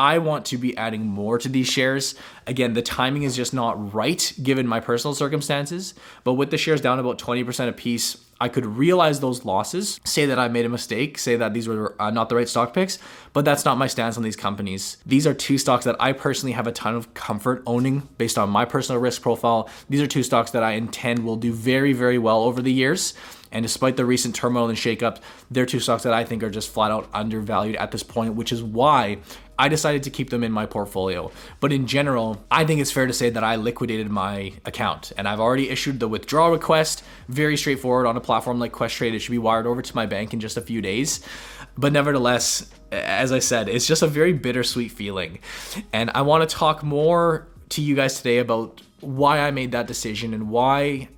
I 0.03 0.19
want 0.19 0.47
to 0.47 0.59
be 0.59 0.77
adding 0.77 1.07
more 1.07 1.39
to 1.39 1.49
these 1.49 1.69
shares. 1.69 2.17
Again, 2.49 2.73
the 2.73 2.83
timing 2.83 3.23
is 3.23 3.37
just 3.37 3.55
not 3.55 3.95
right 3.95 4.33
given 4.43 4.67
my 4.67 4.81
personal 4.81 5.15
circumstances, 5.15 5.95
but 6.25 6.33
with 6.33 6.51
the 6.51 6.59
shares 6.59 6.81
down 6.81 6.99
about 6.99 7.21
20% 7.21 7.69
a 7.69 7.73
piece, 7.73 8.17
I 8.41 8.49
could 8.49 8.67
realize 8.67 9.21
those 9.21 9.45
losses, 9.45 10.01
say 10.05 10.27
that 10.27 10.41
I 10.41 10.49
made 10.49 10.65
a 10.65 10.69
mistake, 10.69 11.19
say 11.19 11.37
that 11.37 11.55
these 11.55 11.69
were 11.69 11.95
uh, 12.03 12.11
not 12.11 12.29
the 12.29 12.35
right 12.35 12.49
stock 12.49 12.75
picks, 12.75 12.99
but 13.33 13.45
that's 13.45 13.65
not 13.65 13.79
my 13.79 13.87
stance 13.87 14.17
on 14.17 14.25
these 14.25 14.35
companies. 14.35 14.97
These 15.07 15.25
are 15.25 15.35
two 15.35 15.57
stocks 15.57 15.85
that 15.85 15.95
I 16.01 16.13
personally 16.13 16.55
have 16.55 16.67
a 16.67 16.73
ton 16.73 16.97
of 16.97 17.15
comfort 17.15 17.63
owning 17.65 18.09
based 18.19 18.39
on 18.39 18.51
my 18.51 18.65
personal 18.65 19.01
risk 19.01 19.23
profile. 19.23 19.71
These 19.89 20.01
are 20.01 20.09
two 20.09 20.25
stocks 20.25 20.51
that 20.51 20.65
I 20.65 20.73
intend 20.73 21.25
will 21.25 21.37
do 21.37 21.53
very, 21.53 21.93
very 21.93 22.19
well 22.19 22.43
over 22.43 22.61
the 22.61 22.73
years. 22.73 23.15
And 23.53 23.63
despite 23.63 23.97
the 23.97 24.07
recent 24.07 24.35
turmoil 24.35 24.69
and 24.69 24.79
shakeups, 24.79 25.21
they're 25.51 25.67
two 25.67 25.79
stocks 25.79 26.03
that 26.03 26.15
I 26.15 26.25
think 26.25 26.43
are 26.43 26.51
just 26.51 26.73
flat 26.73 26.91
out 26.91 27.09
undervalued 27.13 27.77
at 27.77 27.93
this 27.93 28.03
point, 28.03 28.35
which 28.35 28.51
is 28.51 28.63
why 28.63 29.19
I 29.63 29.69
decided 29.69 30.03
to 30.03 30.11
keep 30.11 30.31
them 30.31 30.43
in 30.43 30.51
my 30.51 30.67
portfolio. 30.67 31.31
But 31.61 31.73
in 31.73 31.87
general, 31.87 32.45
I 32.51 32.65
think 32.65 32.81
it's 32.81 32.91
fair 32.91 33.07
to 33.07 33.13
say 33.13 33.31
that 33.31 33.45
I 33.45 33.55
liquidated 33.55 34.11
my 34.11 34.55
account 34.65 35.13
and 35.17 35.29
I've 35.29 35.39
already 35.39 35.71
issued 35.71 36.01
the 36.01 36.09
withdrawal 36.09 36.51
request. 36.51 37.05
Very 37.29 37.57
straightforward 37.57 38.07
on 38.07 38.17
a 38.17 38.21
platform 38.21 38.59
like 38.59 38.73
Questrade. 38.73 39.15
It 39.15 39.21
should 39.21 39.31
be 39.31 39.39
wired 39.39 39.69
over 39.69 39.81
to 39.81 39.95
my 39.95 40.05
bank 40.05 40.33
in 40.33 40.41
just 40.41 40.57
a 40.57 40.61
few 40.61 40.83
days. 40.83 41.21
But 41.79 41.93
nevertheless, 41.93 42.73
as 42.91 43.31
I 43.31 43.39
said, 43.39 43.69
it's 43.69 43.87
just 43.87 44.03
a 44.03 44.09
very 44.09 44.33
bittersweet 44.33 44.91
feeling. 44.91 45.39
And 45.93 46.11
I 46.13 46.23
want 46.23 46.51
to 46.51 46.57
talk 46.57 46.83
more 46.83 47.47
to 47.69 47.83
you 47.83 47.95
guys 47.95 48.17
today 48.17 48.39
about 48.39 48.83
why 49.01 49.39
I 49.39 49.53
made 49.53 49.71
that 49.71 49.87
decision 49.87 50.35
and 50.35 50.51
why 50.51 51.09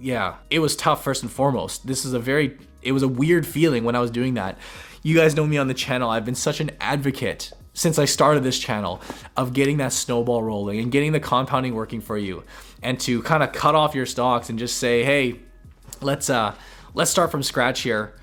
yeah, 0.00 0.38
it 0.50 0.58
was 0.58 0.74
tough 0.74 1.04
first 1.04 1.22
and 1.22 1.30
foremost. 1.30 1.86
This 1.86 2.04
is 2.04 2.14
a 2.14 2.18
very 2.18 2.58
it 2.82 2.90
was 2.90 3.04
a 3.04 3.08
weird 3.08 3.46
feeling 3.46 3.84
when 3.84 3.94
I 3.94 4.00
was 4.00 4.10
doing 4.10 4.34
that. 4.34 4.58
You 5.04 5.16
guys 5.16 5.36
know 5.36 5.46
me 5.46 5.56
on 5.56 5.68
the 5.68 5.74
channel. 5.74 6.10
I've 6.10 6.24
been 6.24 6.34
such 6.34 6.60
an 6.60 6.72
advocate 6.80 7.52
since 7.72 7.98
I 7.98 8.04
started 8.04 8.42
this 8.42 8.58
channel 8.58 9.00
of 9.36 9.52
getting 9.52 9.78
that 9.78 9.92
snowball 9.92 10.42
rolling 10.42 10.80
and 10.80 10.90
getting 10.90 11.12
the 11.12 11.20
compounding 11.20 11.74
working 11.74 12.00
for 12.00 12.18
you 12.18 12.44
and 12.82 12.98
to 13.00 13.22
kind 13.22 13.42
of 13.42 13.52
cut 13.52 13.74
off 13.74 13.94
your 13.94 14.06
stocks 14.06 14.50
and 14.50 14.58
just 14.58 14.76
say, 14.78 15.04
"Hey, 15.04 15.40
let's 16.00 16.28
uh 16.30 16.54
let's 16.94 17.10
start 17.10 17.30
from 17.30 17.42
scratch 17.42 17.80
here." 17.82 18.14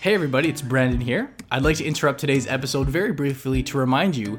Hey 0.00 0.14
everybody, 0.14 0.48
it's 0.48 0.62
Brandon 0.62 1.00
here. 1.00 1.32
I'd 1.50 1.64
like 1.64 1.78
to 1.78 1.84
interrupt 1.84 2.20
today's 2.20 2.46
episode 2.46 2.88
very 2.88 3.10
briefly 3.12 3.64
to 3.64 3.76
remind 3.76 4.16
you 4.16 4.38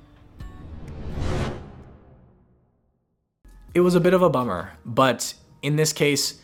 It 3.73 3.81
was 3.81 3.95
a 3.95 3.99
bit 3.99 4.13
of 4.13 4.21
a 4.21 4.29
bummer, 4.29 4.73
but 4.85 5.33
in 5.61 5.75
this 5.75 5.93
case, 5.93 6.41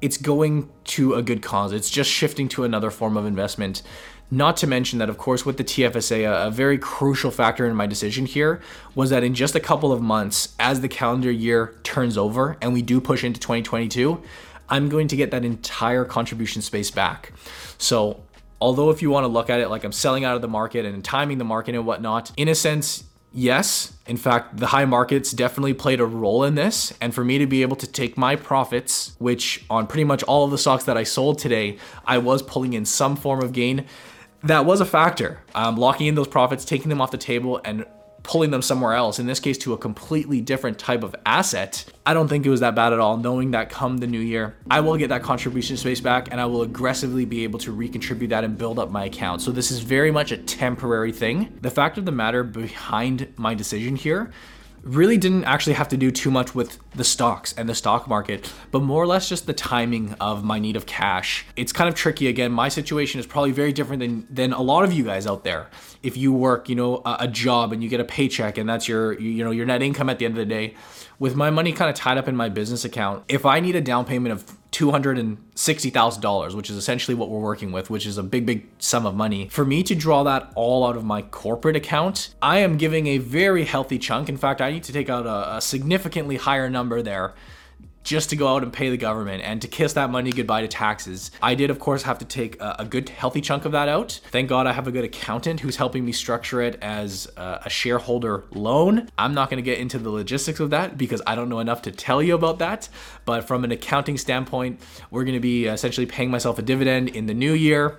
it's 0.00 0.16
going 0.16 0.70
to 0.84 1.14
a 1.14 1.22
good 1.22 1.42
cause. 1.42 1.72
It's 1.72 1.90
just 1.90 2.10
shifting 2.10 2.48
to 2.50 2.64
another 2.64 2.90
form 2.90 3.16
of 3.16 3.26
investment. 3.26 3.82
Not 4.30 4.56
to 4.58 4.66
mention 4.66 4.98
that, 5.00 5.10
of 5.10 5.18
course, 5.18 5.44
with 5.44 5.56
the 5.56 5.64
TFSA, 5.64 6.46
a, 6.46 6.50
very 6.50 6.78
crucial 6.78 7.30
factor 7.30 7.66
in 7.66 7.74
my 7.74 7.86
decision 7.86 8.26
here 8.26 8.60
was 8.94 9.10
that 9.10 9.24
in 9.24 9.34
just 9.34 9.56
a 9.56 9.60
couple 9.60 9.92
of 9.92 10.00
months, 10.00 10.54
as 10.58 10.80
the 10.80 10.88
calendar 10.88 11.30
year 11.30 11.74
turns 11.82 12.16
over 12.16 12.56
and 12.62 12.72
we 12.72 12.80
do 12.80 13.00
push 13.00 13.24
into 13.24 13.40
2022, 13.40 14.22
I'm 14.68 14.88
going 14.88 15.08
to 15.08 15.16
get 15.16 15.32
that 15.32 15.44
entire 15.44 16.04
contribution 16.04 16.62
space 16.62 16.92
back. 16.92 17.32
So, 17.76 18.22
although 18.60 18.90
if 18.90 19.02
you 19.02 19.10
want 19.10 19.24
to 19.24 19.28
look 19.28 19.50
at 19.50 19.58
it 19.58 19.68
like 19.68 19.82
I'm 19.82 19.92
selling 19.92 20.24
out 20.24 20.36
of 20.36 20.42
the 20.42 20.48
market 20.48 20.84
and 20.84 21.04
timing 21.04 21.38
the 21.38 21.44
market 21.44 21.74
and 21.74 21.84
whatnot, 21.84 22.30
in 22.36 22.46
a 22.46 22.54
sense, 22.54 23.04
yes, 23.32 23.92
in 24.06 24.16
fact, 24.16 24.56
the 24.56 24.66
high 24.66 24.84
markets 24.84 25.32
definitely 25.32 25.74
played 25.74 26.00
a 26.00 26.06
role 26.06 26.44
in 26.44 26.54
this. 26.54 26.92
And 27.00 27.14
for 27.14 27.24
me 27.24 27.38
to 27.38 27.46
be 27.46 27.62
able 27.62 27.76
to 27.76 27.86
take 27.86 28.16
my 28.16 28.36
profits, 28.36 29.14
which 29.18 29.64
on 29.70 29.86
pretty 29.86 30.04
much 30.04 30.22
all 30.24 30.44
of 30.44 30.50
the 30.50 30.58
stocks 30.58 30.84
that 30.84 30.96
I 30.96 31.04
sold 31.04 31.38
today, 31.38 31.78
I 32.04 32.18
was 32.18 32.42
pulling 32.42 32.72
in 32.72 32.84
some 32.84 33.16
form 33.16 33.42
of 33.42 33.52
gain, 33.52 33.86
that 34.42 34.64
was 34.64 34.80
a 34.80 34.86
factor. 34.86 35.40
Um, 35.54 35.76
locking 35.76 36.06
in 36.06 36.14
those 36.14 36.28
profits, 36.28 36.64
taking 36.64 36.88
them 36.88 37.00
off 37.00 37.10
the 37.10 37.18
table, 37.18 37.60
and 37.64 37.84
pulling 38.22 38.50
them 38.50 38.62
somewhere 38.62 38.94
else, 38.94 39.18
in 39.18 39.26
this 39.26 39.40
case 39.40 39.58
to 39.58 39.72
a 39.72 39.78
completely 39.78 40.40
different 40.40 40.78
type 40.78 41.02
of 41.02 41.14
asset, 41.26 41.84
I 42.04 42.14
don't 42.14 42.28
think 42.28 42.46
it 42.46 42.50
was 42.50 42.60
that 42.60 42.74
bad 42.74 42.92
at 42.92 42.98
all, 42.98 43.16
knowing 43.16 43.52
that 43.52 43.70
come 43.70 43.98
the 43.98 44.06
new 44.06 44.20
year, 44.20 44.56
I 44.70 44.80
will 44.80 44.96
get 44.96 45.08
that 45.08 45.22
contribution 45.22 45.76
space 45.76 46.00
back 46.00 46.28
and 46.30 46.40
I 46.40 46.46
will 46.46 46.62
aggressively 46.62 47.24
be 47.24 47.44
able 47.44 47.58
to 47.60 47.72
recontribute 47.72 48.30
that 48.30 48.44
and 48.44 48.56
build 48.56 48.78
up 48.78 48.90
my 48.90 49.04
account. 49.04 49.42
So 49.42 49.50
this 49.50 49.70
is 49.70 49.80
very 49.80 50.10
much 50.10 50.32
a 50.32 50.36
temporary 50.36 51.12
thing. 51.12 51.58
The 51.60 51.70
fact 51.70 51.98
of 51.98 52.04
the 52.04 52.12
matter 52.12 52.42
behind 52.42 53.32
my 53.36 53.54
decision 53.54 53.96
here 53.96 54.30
really 54.82 55.18
didn't 55.18 55.44
actually 55.44 55.74
have 55.74 55.88
to 55.88 55.96
do 55.96 56.10
too 56.10 56.30
much 56.30 56.54
with 56.54 56.78
the 56.94 57.04
stocks 57.04 57.54
and 57.56 57.68
the 57.68 57.74
stock 57.74 58.08
market, 58.08 58.52
but 58.70 58.82
more 58.82 59.02
or 59.02 59.06
less 59.06 59.28
just 59.28 59.46
the 59.46 59.52
timing 59.52 60.14
of 60.20 60.42
my 60.44 60.58
need 60.58 60.76
of 60.76 60.86
cash. 60.86 61.46
It's 61.56 61.72
kind 61.72 61.88
of 61.88 61.94
tricky 61.94 62.28
again. 62.28 62.52
My 62.52 62.68
situation 62.68 63.20
is 63.20 63.26
probably 63.26 63.52
very 63.52 63.72
different 63.72 64.00
than 64.00 64.26
than 64.30 64.52
a 64.52 64.62
lot 64.62 64.84
of 64.84 64.92
you 64.92 65.04
guys 65.04 65.26
out 65.26 65.44
there. 65.44 65.68
If 66.02 66.16
you 66.16 66.32
work, 66.32 66.68
you 66.68 66.74
know, 66.74 67.02
a, 67.04 67.18
a 67.20 67.28
job 67.28 67.72
and 67.72 67.82
you 67.82 67.88
get 67.88 68.00
a 68.00 68.04
paycheck 68.04 68.58
and 68.58 68.68
that's 68.68 68.88
your 68.88 69.18
you 69.18 69.44
know, 69.44 69.50
your 69.50 69.66
net 69.66 69.82
income 69.82 70.08
at 70.08 70.18
the 70.18 70.24
end 70.24 70.32
of 70.32 70.38
the 70.38 70.52
day, 70.54 70.74
with 71.18 71.36
my 71.36 71.50
money 71.50 71.72
kind 71.72 71.90
of 71.90 71.96
tied 71.96 72.18
up 72.18 72.28
in 72.28 72.36
my 72.36 72.48
business 72.48 72.84
account, 72.84 73.24
if 73.28 73.44
I 73.44 73.60
need 73.60 73.76
a 73.76 73.80
down 73.80 74.04
payment 74.04 74.32
of 74.32 74.59
$260,000, 74.72 76.54
which 76.54 76.70
is 76.70 76.76
essentially 76.76 77.14
what 77.14 77.28
we're 77.28 77.40
working 77.40 77.72
with, 77.72 77.90
which 77.90 78.06
is 78.06 78.18
a 78.18 78.22
big, 78.22 78.46
big 78.46 78.66
sum 78.78 79.06
of 79.06 79.14
money. 79.14 79.48
For 79.48 79.64
me 79.64 79.82
to 79.82 79.94
draw 79.94 80.22
that 80.24 80.52
all 80.54 80.86
out 80.86 80.96
of 80.96 81.04
my 81.04 81.22
corporate 81.22 81.76
account, 81.76 82.34
I 82.40 82.58
am 82.58 82.76
giving 82.76 83.06
a 83.06 83.18
very 83.18 83.64
healthy 83.64 83.98
chunk. 83.98 84.28
In 84.28 84.36
fact, 84.36 84.60
I 84.60 84.70
need 84.70 84.84
to 84.84 84.92
take 84.92 85.08
out 85.08 85.26
a, 85.26 85.56
a 85.56 85.60
significantly 85.60 86.36
higher 86.36 86.70
number 86.70 87.02
there 87.02 87.34
just 88.02 88.30
to 88.30 88.36
go 88.36 88.48
out 88.48 88.62
and 88.62 88.72
pay 88.72 88.90
the 88.90 88.96
government 88.96 89.42
and 89.42 89.60
to 89.62 89.68
kiss 89.68 89.92
that 89.92 90.10
money 90.10 90.32
goodbye 90.32 90.62
to 90.62 90.68
taxes. 90.68 91.30
I 91.42 91.54
did, 91.54 91.70
of 91.70 91.78
course, 91.78 92.02
have 92.02 92.18
to 92.18 92.24
take 92.24 92.60
a, 92.60 92.76
a 92.80 92.84
good, 92.84 93.08
healthy 93.08 93.40
chunk 93.40 93.64
of 93.64 93.72
that 93.72 93.88
out. 93.88 94.20
Thank 94.30 94.48
God 94.48 94.66
I 94.66 94.72
have 94.72 94.86
a 94.86 94.92
good 94.92 95.04
accountant 95.04 95.60
who's 95.60 95.76
helping 95.76 96.04
me 96.04 96.12
structure 96.12 96.62
it 96.62 96.78
as 96.82 97.30
a, 97.36 97.62
a 97.66 97.70
shareholder 97.70 98.44
loan. 98.52 99.08
I'm 99.18 99.34
not 99.34 99.50
going 99.50 99.62
to 99.62 99.68
get 99.68 99.78
into 99.78 99.98
the 99.98 100.10
logistics 100.10 100.60
of 100.60 100.70
that 100.70 100.96
because 100.96 101.22
I 101.26 101.34
don't 101.34 101.48
know 101.48 101.60
enough 101.60 101.82
to 101.82 101.92
tell 101.92 102.22
you 102.22 102.34
about 102.34 102.58
that. 102.60 102.88
But 103.24 103.44
from 103.44 103.64
an 103.64 103.72
accounting 103.72 104.16
standpoint, 104.16 104.80
we're 105.10 105.24
going 105.24 105.34
to 105.34 105.40
be 105.40 105.68
uh, 105.68 105.74
essentially 105.74 106.06
paying 106.06 106.30
myself 106.30 106.58
a 106.58 106.62
dividend 106.62 107.10
in 107.10 107.26
the 107.26 107.34
new 107.34 107.52
year 107.52 107.98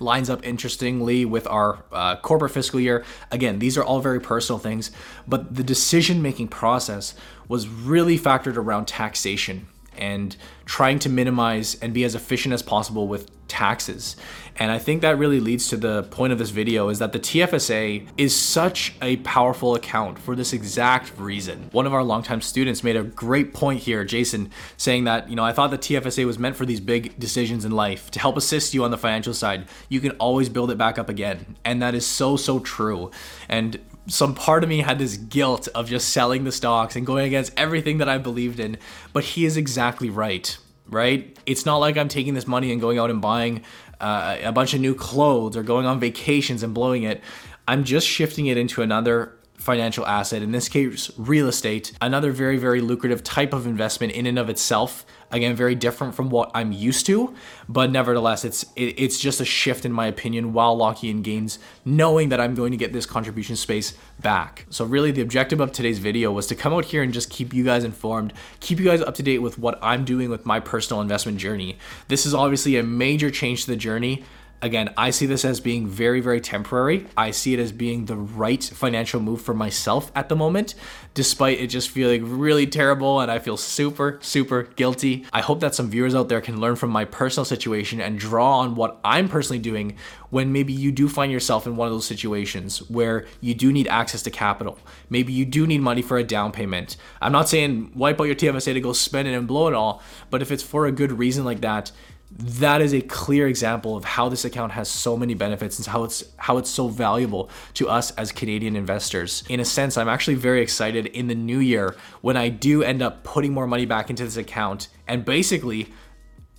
lines 0.00 0.28
up 0.28 0.44
interestingly 0.44 1.24
with 1.24 1.46
our 1.46 1.84
uh, 1.92 2.16
corporate 2.16 2.52
fiscal 2.52 2.80
year. 2.80 3.04
Again, 3.30 3.58
these 3.58 3.76
are 3.78 3.84
all 3.84 4.00
very 4.00 4.20
personal 4.20 4.58
things, 4.58 4.90
but 5.28 5.54
the 5.54 5.62
decision 5.62 6.22
making 6.22 6.48
process 6.48 7.14
was 7.48 7.68
really 7.68 8.18
factored 8.18 8.56
around 8.56 8.86
taxation 8.86 9.68
and 10.00 10.36
trying 10.64 10.98
to 11.00 11.08
minimize 11.08 11.76
and 11.82 11.92
be 11.92 12.04
as 12.04 12.14
efficient 12.14 12.52
as 12.52 12.62
possible 12.62 13.06
with 13.08 13.30
taxes. 13.50 14.16
And 14.56 14.70
I 14.70 14.78
think 14.78 15.02
that 15.02 15.18
really 15.18 15.40
leads 15.40 15.68
to 15.68 15.76
the 15.76 16.04
point 16.04 16.32
of 16.32 16.38
this 16.38 16.50
video 16.50 16.88
is 16.88 16.98
that 16.98 17.12
the 17.12 17.18
TFSA 17.18 18.06
is 18.16 18.36
such 18.36 18.94
a 19.02 19.16
powerful 19.18 19.74
account 19.74 20.18
for 20.18 20.36
this 20.36 20.52
exact 20.52 21.18
reason. 21.18 21.68
One 21.72 21.86
of 21.86 21.92
our 21.92 22.04
longtime 22.04 22.42
students 22.42 22.84
made 22.84 22.96
a 22.96 23.02
great 23.02 23.52
point 23.52 23.80
here, 23.80 24.04
Jason, 24.04 24.50
saying 24.76 25.04
that, 25.04 25.28
you 25.28 25.36
know, 25.36 25.44
I 25.44 25.52
thought 25.52 25.70
the 25.70 25.78
TFSA 25.78 26.24
was 26.26 26.38
meant 26.38 26.56
for 26.56 26.64
these 26.64 26.80
big 26.80 27.18
decisions 27.18 27.64
in 27.64 27.72
life 27.72 28.10
to 28.12 28.20
help 28.20 28.36
assist 28.36 28.74
you 28.74 28.84
on 28.84 28.90
the 28.90 28.98
financial 28.98 29.34
side. 29.34 29.66
You 29.88 30.00
can 30.00 30.12
always 30.12 30.48
build 30.48 30.70
it 30.70 30.78
back 30.78 30.98
up 30.98 31.08
again. 31.08 31.56
And 31.64 31.82
that 31.82 31.94
is 31.94 32.06
so, 32.06 32.36
so 32.36 32.60
true. 32.60 33.10
And 33.48 33.78
some 34.10 34.34
part 34.34 34.62
of 34.62 34.68
me 34.68 34.80
had 34.80 34.98
this 34.98 35.16
guilt 35.16 35.68
of 35.74 35.88
just 35.88 36.10
selling 36.10 36.44
the 36.44 36.52
stocks 36.52 36.96
and 36.96 37.06
going 37.06 37.26
against 37.26 37.52
everything 37.56 37.98
that 37.98 38.08
I 38.08 38.18
believed 38.18 38.58
in. 38.58 38.76
But 39.12 39.24
he 39.24 39.44
is 39.44 39.56
exactly 39.56 40.10
right, 40.10 40.56
right? 40.88 41.38
It's 41.46 41.64
not 41.64 41.78
like 41.78 41.96
I'm 41.96 42.08
taking 42.08 42.34
this 42.34 42.46
money 42.46 42.72
and 42.72 42.80
going 42.80 42.98
out 42.98 43.10
and 43.10 43.22
buying 43.22 43.62
uh, 44.00 44.38
a 44.42 44.52
bunch 44.52 44.74
of 44.74 44.80
new 44.80 44.94
clothes 44.94 45.56
or 45.56 45.62
going 45.62 45.86
on 45.86 46.00
vacations 46.00 46.62
and 46.62 46.74
blowing 46.74 47.04
it. 47.04 47.22
I'm 47.68 47.84
just 47.84 48.06
shifting 48.06 48.46
it 48.46 48.56
into 48.56 48.82
another 48.82 49.36
financial 49.54 50.06
asset, 50.06 50.42
in 50.42 50.52
this 50.52 50.68
case, 50.68 51.10
real 51.16 51.46
estate, 51.46 51.92
another 52.00 52.32
very, 52.32 52.56
very 52.56 52.80
lucrative 52.80 53.22
type 53.22 53.52
of 53.52 53.66
investment 53.66 54.12
in 54.12 54.26
and 54.26 54.38
of 54.38 54.48
itself. 54.48 55.04
Again, 55.32 55.54
very 55.54 55.74
different 55.74 56.14
from 56.14 56.28
what 56.28 56.50
I'm 56.54 56.72
used 56.72 57.06
to, 57.06 57.34
but 57.68 57.90
nevertheless, 57.90 58.44
it's 58.44 58.64
it, 58.74 58.94
it's 58.98 59.18
just 59.18 59.40
a 59.40 59.44
shift 59.44 59.84
in 59.84 59.92
my 59.92 60.06
opinion 60.06 60.52
while 60.52 60.76
locking 60.76 61.10
in 61.10 61.22
gains, 61.22 61.58
knowing 61.84 62.30
that 62.30 62.40
I'm 62.40 62.54
going 62.54 62.72
to 62.72 62.76
get 62.76 62.92
this 62.92 63.06
contribution 63.06 63.56
space 63.56 63.94
back. 64.20 64.66
So 64.70 64.84
really 64.84 65.12
the 65.12 65.22
objective 65.22 65.60
of 65.60 65.72
today's 65.72 65.98
video 65.98 66.32
was 66.32 66.46
to 66.48 66.54
come 66.54 66.72
out 66.72 66.86
here 66.86 67.02
and 67.02 67.12
just 67.12 67.30
keep 67.30 67.54
you 67.54 67.64
guys 67.64 67.84
informed, 67.84 68.32
keep 68.58 68.78
you 68.78 68.84
guys 68.84 69.00
up 69.00 69.14
to 69.16 69.22
date 69.22 69.38
with 69.38 69.58
what 69.58 69.78
I'm 69.82 70.04
doing 70.04 70.30
with 70.30 70.44
my 70.44 70.58
personal 70.58 71.00
investment 71.00 71.38
journey. 71.38 71.78
This 72.08 72.26
is 72.26 72.34
obviously 72.34 72.76
a 72.76 72.82
major 72.82 73.30
change 73.30 73.64
to 73.64 73.70
the 73.70 73.76
journey 73.76 74.24
Again, 74.62 74.92
I 74.94 75.08
see 75.08 75.24
this 75.24 75.44
as 75.46 75.58
being 75.58 75.86
very, 75.86 76.20
very 76.20 76.40
temporary. 76.40 77.06
I 77.16 77.30
see 77.30 77.54
it 77.54 77.60
as 77.60 77.72
being 77.72 78.04
the 78.04 78.16
right 78.16 78.62
financial 78.62 79.18
move 79.18 79.40
for 79.40 79.54
myself 79.54 80.12
at 80.14 80.28
the 80.28 80.36
moment, 80.36 80.74
despite 81.14 81.58
it 81.60 81.68
just 81.68 81.88
feeling 81.88 82.38
really 82.38 82.66
terrible 82.66 83.20
and 83.20 83.30
I 83.30 83.38
feel 83.38 83.56
super, 83.56 84.18
super 84.20 84.64
guilty. 84.64 85.24
I 85.32 85.40
hope 85.40 85.60
that 85.60 85.74
some 85.74 85.88
viewers 85.88 86.14
out 86.14 86.28
there 86.28 86.42
can 86.42 86.60
learn 86.60 86.76
from 86.76 86.90
my 86.90 87.06
personal 87.06 87.46
situation 87.46 88.02
and 88.02 88.18
draw 88.18 88.58
on 88.58 88.74
what 88.74 89.00
I'm 89.02 89.30
personally 89.30 89.60
doing 89.60 89.96
when 90.28 90.52
maybe 90.52 90.74
you 90.74 90.92
do 90.92 91.08
find 91.08 91.32
yourself 91.32 91.66
in 91.66 91.76
one 91.76 91.88
of 91.88 91.94
those 91.94 92.06
situations 92.06 92.88
where 92.90 93.24
you 93.40 93.54
do 93.54 93.72
need 93.72 93.88
access 93.88 94.20
to 94.22 94.30
capital. 94.30 94.78
Maybe 95.08 95.32
you 95.32 95.46
do 95.46 95.66
need 95.66 95.80
money 95.80 96.02
for 96.02 96.18
a 96.18 96.22
down 96.22 96.52
payment. 96.52 96.98
I'm 97.22 97.32
not 97.32 97.48
saying 97.48 97.92
wipe 97.94 98.20
out 98.20 98.24
your 98.24 98.34
TFSA 98.34 98.74
to 98.74 98.80
go 98.80 98.92
spend 98.92 99.26
it 99.26 99.32
and 99.32 99.48
blow 99.48 99.68
it 99.68 99.74
all, 99.74 100.02
but 100.28 100.42
if 100.42 100.52
it's 100.52 100.62
for 100.62 100.84
a 100.86 100.92
good 100.92 101.12
reason 101.12 101.46
like 101.46 101.62
that, 101.62 101.92
that 102.38 102.80
is 102.80 102.94
a 102.94 103.00
clear 103.00 103.48
example 103.48 103.96
of 103.96 104.04
how 104.04 104.28
this 104.28 104.44
account 104.44 104.72
has 104.72 104.88
so 104.88 105.16
many 105.16 105.34
benefits 105.34 105.78
and 105.78 105.86
how 105.86 106.04
it's 106.04 106.24
how 106.36 106.58
it's 106.58 106.70
so 106.70 106.88
valuable 106.88 107.50
to 107.74 107.88
us 107.88 108.12
as 108.12 108.30
Canadian 108.30 108.76
investors. 108.76 109.42
In 109.48 109.60
a 109.60 109.64
sense, 109.64 109.96
I'm 109.96 110.08
actually 110.08 110.36
very 110.36 110.62
excited 110.62 111.06
in 111.06 111.26
the 111.26 111.34
new 111.34 111.58
year 111.58 111.96
when 112.20 112.36
I 112.36 112.48
do 112.48 112.82
end 112.82 113.02
up 113.02 113.24
putting 113.24 113.52
more 113.52 113.66
money 113.66 113.84
back 113.84 114.10
into 114.10 114.24
this 114.24 114.36
account 114.36 114.88
and 115.08 115.24
basically 115.24 115.92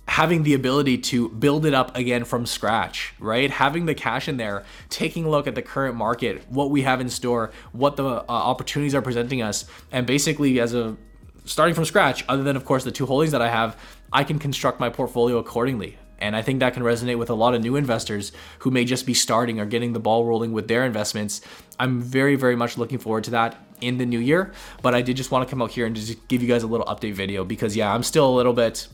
having 0.08 0.42
the 0.42 0.52
ability 0.52 0.98
to 0.98 1.30
build 1.30 1.64
it 1.64 1.72
up 1.72 1.96
again 1.96 2.24
from 2.24 2.44
scratch, 2.44 3.14
right? 3.18 3.50
Having 3.50 3.86
the 3.86 3.94
cash 3.94 4.28
in 4.28 4.36
there, 4.36 4.64
taking 4.90 5.24
a 5.24 5.30
look 5.30 5.46
at 5.46 5.54
the 5.54 5.62
current 5.62 5.96
market, 5.96 6.42
what 6.50 6.70
we 6.70 6.82
have 6.82 7.00
in 7.00 7.08
store, 7.08 7.50
what 7.72 7.96
the 7.96 8.04
uh, 8.04 8.24
opportunities 8.28 8.94
are 8.94 9.00
presenting 9.00 9.40
us, 9.40 9.64
and 9.90 10.06
basically 10.06 10.60
as 10.60 10.74
a 10.74 10.96
starting 11.44 11.74
from 11.74 11.84
scratch, 11.84 12.24
other 12.28 12.42
than 12.42 12.56
of 12.56 12.64
course 12.64 12.84
the 12.84 12.92
two 12.92 13.06
holdings 13.06 13.32
that 13.32 13.42
I 13.42 13.48
have, 13.48 13.76
I 14.12 14.24
can 14.24 14.38
construct 14.38 14.80
my 14.80 14.88
portfolio 14.88 15.38
accordingly. 15.38 15.98
And 16.18 16.36
I 16.36 16.42
think 16.42 16.60
that 16.60 16.74
can 16.74 16.84
resonate 16.84 17.18
with 17.18 17.30
a 17.30 17.34
lot 17.34 17.54
of 17.54 17.62
new 17.62 17.74
investors 17.74 18.30
who 18.60 18.70
may 18.70 18.84
just 18.84 19.06
be 19.06 19.14
starting 19.14 19.58
or 19.58 19.66
getting 19.66 19.92
the 19.92 19.98
ball 19.98 20.24
rolling 20.24 20.52
with 20.52 20.68
their 20.68 20.84
investments. 20.84 21.40
I'm 21.80 22.00
very, 22.00 22.36
very 22.36 22.54
much 22.54 22.78
looking 22.78 22.98
forward 22.98 23.24
to 23.24 23.32
that 23.32 23.56
in 23.80 23.98
the 23.98 24.06
new 24.06 24.20
year. 24.20 24.52
But 24.82 24.94
I 24.94 25.02
did 25.02 25.16
just 25.16 25.32
want 25.32 25.46
to 25.46 25.50
come 25.50 25.60
out 25.60 25.72
here 25.72 25.84
and 25.84 25.96
just 25.96 26.28
give 26.28 26.40
you 26.40 26.48
guys 26.48 26.62
a 26.62 26.68
little 26.68 26.86
update 26.86 27.14
video 27.14 27.44
because, 27.44 27.74
yeah, 27.74 27.92
I'm 27.92 28.04
still 28.04 28.28
a 28.28 28.34
little 28.36 28.52
bit. 28.52 28.86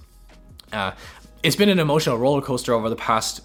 Uh, 0.73 0.93
it's 1.43 1.57
been 1.57 1.69
an 1.69 1.79
emotional 1.79 2.17
roller 2.17 2.41
coaster 2.41 2.73
over 2.73 2.89
the 2.89 2.97
past 2.97 3.43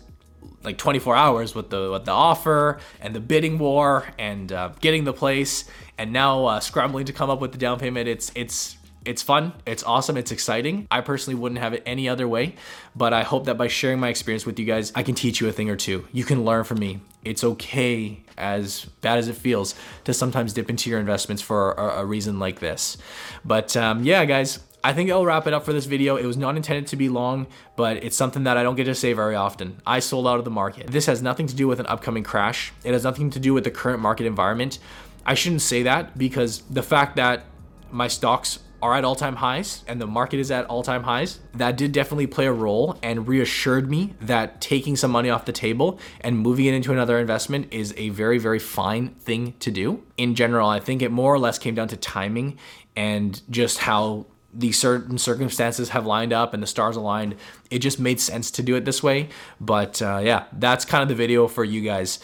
like 0.63 0.77
24 0.77 1.15
hours 1.15 1.53
with 1.53 1.69
the 1.69 1.91
with 1.91 2.05
the 2.05 2.11
offer 2.11 2.79
and 3.01 3.13
the 3.13 3.19
bidding 3.19 3.59
war 3.59 4.07
and 4.17 4.51
uh, 4.51 4.69
getting 4.79 5.03
the 5.03 5.13
place 5.13 5.65
and 5.97 6.13
now 6.13 6.45
uh, 6.45 6.59
scrambling 6.59 7.05
to 7.05 7.13
come 7.13 7.29
up 7.29 7.41
with 7.41 7.51
the 7.51 7.57
down 7.57 7.79
payment. 7.79 8.07
It's 8.07 8.31
it's 8.35 8.77
it's 9.05 9.21
fun, 9.21 9.53
it's 9.65 9.83
awesome, 9.83 10.17
it's 10.17 10.31
exciting. 10.31 10.87
I 10.89 11.01
personally 11.01 11.39
wouldn't 11.39 11.59
have 11.59 11.73
it 11.73 11.83
any 11.85 12.07
other 12.09 12.27
way, 12.27 12.55
but 12.95 13.13
I 13.13 13.23
hope 13.23 13.45
that 13.45 13.57
by 13.57 13.67
sharing 13.67 13.99
my 13.99 14.09
experience 14.09 14.45
with 14.45 14.59
you 14.59 14.65
guys, 14.65 14.91
I 14.95 15.03
can 15.03 15.15
teach 15.15 15.41
you 15.41 15.47
a 15.47 15.51
thing 15.51 15.69
or 15.69 15.75
two. 15.75 16.07
You 16.11 16.23
can 16.23 16.45
learn 16.45 16.63
from 16.63 16.79
me. 16.79 17.01
It's 17.23 17.43
okay, 17.43 18.23
as 18.37 18.85
bad 19.01 19.17
as 19.17 19.27
it 19.27 19.35
feels, 19.35 19.75
to 20.03 20.13
sometimes 20.13 20.53
dip 20.53 20.69
into 20.69 20.89
your 20.89 20.99
investments 20.99 21.41
for 21.41 21.71
a, 21.73 22.01
a 22.01 22.05
reason 22.05 22.39
like 22.39 22.59
this. 22.59 22.97
But 23.45 23.75
um, 23.77 24.03
yeah, 24.03 24.25
guys, 24.25 24.59
I 24.83 24.91
think 24.91 25.09
I'll 25.09 25.25
wrap 25.25 25.47
it 25.47 25.53
up 25.53 25.63
for 25.63 25.71
this 25.71 25.85
video. 25.85 26.17
It 26.17 26.25
was 26.25 26.35
not 26.35 26.57
intended 26.57 26.87
to 26.87 26.97
be 26.97 27.07
long, 27.07 27.47
but 27.77 28.03
it's 28.03 28.17
something 28.17 28.43
that 28.43 28.57
I 28.57 28.63
don't 28.63 28.75
get 28.75 28.83
to 28.85 28.95
say 28.95 29.13
very 29.13 29.35
often. 29.35 29.81
I 29.87 29.99
sold 29.99 30.27
out 30.27 30.39
of 30.39 30.45
the 30.45 30.51
market. 30.51 30.87
This 30.87 31.05
has 31.05 31.21
nothing 31.21 31.47
to 31.47 31.55
do 31.55 31.69
with 31.69 31.79
an 31.79 31.87
upcoming 31.87 32.23
crash. 32.23 32.73
It 32.83 32.91
has 32.91 33.05
nothing 33.05 33.29
to 33.29 33.39
do 33.39 33.53
with 33.53 33.63
the 33.63 33.71
current 33.71 34.01
market 34.01 34.25
environment. 34.25 34.79
I 35.25 35.35
shouldn't 35.35 35.61
say 35.61 35.83
that 35.83 36.17
because 36.17 36.63
the 36.69 36.83
fact 36.83 37.15
that 37.15 37.45
my 37.91 38.09
stocks 38.09 38.59
are 38.83 38.93
at 38.95 39.05
all 39.05 39.15
time 39.15 39.37
highs 39.37 39.81
and 39.87 40.01
the 40.01 40.05
market 40.05 40.41
is 40.41 40.51
at 40.51 40.65
all 40.65 40.83
time 40.83 41.03
highs, 41.03 41.39
that 41.53 41.77
did 41.77 41.93
definitely 41.93 42.27
play 42.27 42.45
a 42.45 42.51
role 42.51 42.99
and 43.01 43.29
reassured 43.29 43.89
me 43.89 44.13
that 44.19 44.59
taking 44.59 44.97
some 44.97 45.09
money 45.09 45.29
off 45.29 45.45
the 45.45 45.53
table 45.53 45.97
and 46.19 46.37
moving 46.37 46.65
it 46.65 46.73
into 46.73 46.91
another 46.91 47.17
investment 47.17 47.65
is 47.71 47.93
a 47.95 48.09
very, 48.09 48.37
very 48.37 48.59
fine 48.59 49.07
thing 49.15 49.53
to 49.59 49.71
do. 49.71 50.03
In 50.17 50.35
general, 50.35 50.67
I 50.67 50.81
think 50.81 51.01
it 51.01 51.11
more 51.11 51.33
or 51.33 51.39
less 51.39 51.57
came 51.57 51.75
down 51.75 51.87
to 51.87 51.97
timing 51.97 52.57
and 52.93 53.41
just 53.49 53.77
how 53.77 54.25
these 54.53 54.77
certain 54.77 55.17
circumstances 55.17 55.89
have 55.89 56.05
lined 56.05 56.33
up 56.33 56.53
and 56.53 56.61
the 56.61 56.67
stars 56.67 56.97
aligned. 56.97 57.37
It 57.71 57.79
just 57.79 58.01
made 58.01 58.19
sense 58.19 58.51
to 58.51 58.61
do 58.61 58.75
it 58.75 58.83
this 58.83 59.01
way. 59.01 59.29
But 59.61 60.01
uh, 60.01 60.19
yeah, 60.21 60.43
that's 60.51 60.83
kind 60.83 61.01
of 61.01 61.07
the 61.07 61.15
video 61.15 61.47
for 61.47 61.63
you 61.63 61.79
guys. 61.79 62.19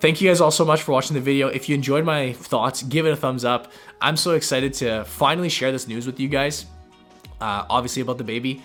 Thank 0.00 0.20
you 0.20 0.30
guys 0.30 0.40
all 0.40 0.52
so 0.52 0.64
much 0.64 0.82
for 0.82 0.92
watching 0.92 1.14
the 1.14 1.20
video. 1.20 1.48
If 1.48 1.68
you 1.68 1.74
enjoyed 1.74 2.04
my 2.04 2.32
thoughts, 2.32 2.84
give 2.84 3.04
it 3.04 3.10
a 3.10 3.16
thumbs 3.16 3.44
up. 3.44 3.72
I'm 4.00 4.16
so 4.16 4.32
excited 4.32 4.72
to 4.74 5.04
finally 5.04 5.48
share 5.48 5.72
this 5.72 5.88
news 5.88 6.06
with 6.06 6.20
you 6.20 6.28
guys. 6.28 6.66
Uh, 7.40 7.64
obviously 7.68 8.02
about 8.02 8.16
the 8.16 8.22
baby. 8.22 8.62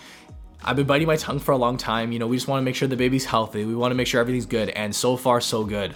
I've 0.62 0.76
been 0.76 0.86
biting 0.86 1.08
my 1.08 1.16
tongue 1.16 1.40
for 1.40 1.50
a 1.50 1.56
long 1.56 1.76
time. 1.76 2.12
You 2.12 2.20
know, 2.20 2.28
we 2.28 2.36
just 2.36 2.46
want 2.46 2.60
to 2.60 2.64
make 2.64 2.76
sure 2.76 2.86
the 2.86 2.96
baby's 2.96 3.24
healthy. 3.24 3.64
We 3.64 3.74
want 3.74 3.90
to 3.90 3.96
make 3.96 4.06
sure 4.06 4.20
everything's 4.20 4.46
good. 4.46 4.68
And 4.70 4.94
so 4.94 5.16
far, 5.16 5.40
so 5.40 5.64
good. 5.64 5.92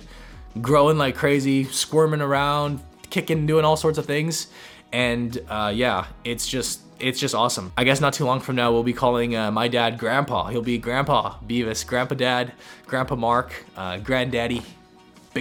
Growing 0.61 0.99
like 0.99 1.14
crazy, 1.14 1.64
squirming 1.64 2.21
around, 2.21 2.80
kicking, 3.09 3.47
doing 3.47 3.64
all 3.64 3.76
sorts 3.76 3.97
of 3.97 4.07
things. 4.07 4.49
And 4.92 5.40
uh, 5.49 5.73
yeah, 5.73 6.07
it's 6.25 6.49
just 6.49 6.80
it's 6.99 7.21
just 7.21 7.37
awesome. 7.37 7.73
I 7.76 7.85
guess 7.85 8.00
not 8.00 8.12
too 8.12 8.25
long 8.25 8.40
from 8.40 8.57
now, 8.57 8.73
we'll 8.73 8.83
be 8.83 8.92
calling 8.92 9.37
uh, 9.37 9.52
my 9.52 9.68
dad 9.68 9.99
Grandpa. 9.99 10.49
He'll 10.49 10.62
be 10.62 10.78
Grandpa 10.78 11.37
Beavis, 11.47 11.87
Grandpa 11.87 12.16
Dad, 12.16 12.54
Grandpa 12.87 13.14
Mark, 13.14 13.64
uh, 13.76 13.99
Granddaddy, 13.99 14.62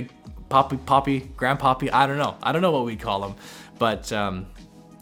big 0.01 0.11
poppy, 0.49 0.77
poppy, 0.77 1.21
grandpoppy. 1.35 1.89
I 1.91 2.05
don't 2.07 2.17
know. 2.17 2.35
I 2.43 2.51
don't 2.51 2.61
know 2.61 2.71
what 2.71 2.85
we'd 2.85 2.99
call 2.99 3.21
them, 3.21 3.35
but 3.79 4.11
um, 4.13 4.45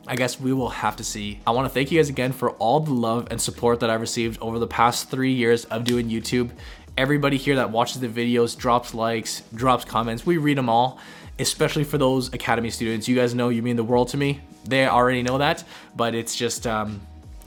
I 0.08 0.16
guess 0.16 0.40
we 0.40 0.54
will 0.54 0.70
have 0.70 0.96
to 0.98 1.04
see. 1.04 1.40
I 1.46 1.52
want 1.52 1.66
to 1.66 1.74
thank 1.74 1.92
you 1.92 2.00
guys 2.00 2.10
again 2.10 2.32
for 2.32 2.52
all 2.52 2.80
the 2.80 2.94
love 2.94 3.28
and 3.30 3.42
support 3.42 3.82
that 3.82 3.90
I've 3.90 4.02
received 4.02 4.40
over 4.42 4.58
the 4.58 4.68
past 4.68 5.10
three 5.12 5.34
years 5.34 5.66
of 5.66 5.84
doing 5.84 6.10
YouTube. 6.10 6.52
Everybody 6.98 7.38
here 7.38 7.58
that 7.58 7.72
watches 7.72 8.00
the 8.00 8.08
videos 8.08 8.58
drops 8.58 8.94
likes, 8.94 9.42
drops 9.54 9.84
comments. 9.84 10.25
We 10.25 10.38
read 10.38 10.58
them 10.58 10.70
all, 10.70 11.00
especially 11.40 11.84
for 11.84 11.98
those 11.98 12.34
Academy 12.34 12.70
students. 12.70 13.08
You 13.08 13.16
guys 13.16 13.36
know 13.36 13.50
you 13.50 13.62
mean 13.62 13.75
the 13.75 13.84
world 13.84 14.08
to 14.10 14.18
me. 14.18 14.40
They 14.64 14.88
already 14.88 15.22
know 15.22 15.38
that, 15.40 15.64
but 15.96 16.16
it's 16.16 16.36
just, 16.36 16.66
um, 16.66 17.02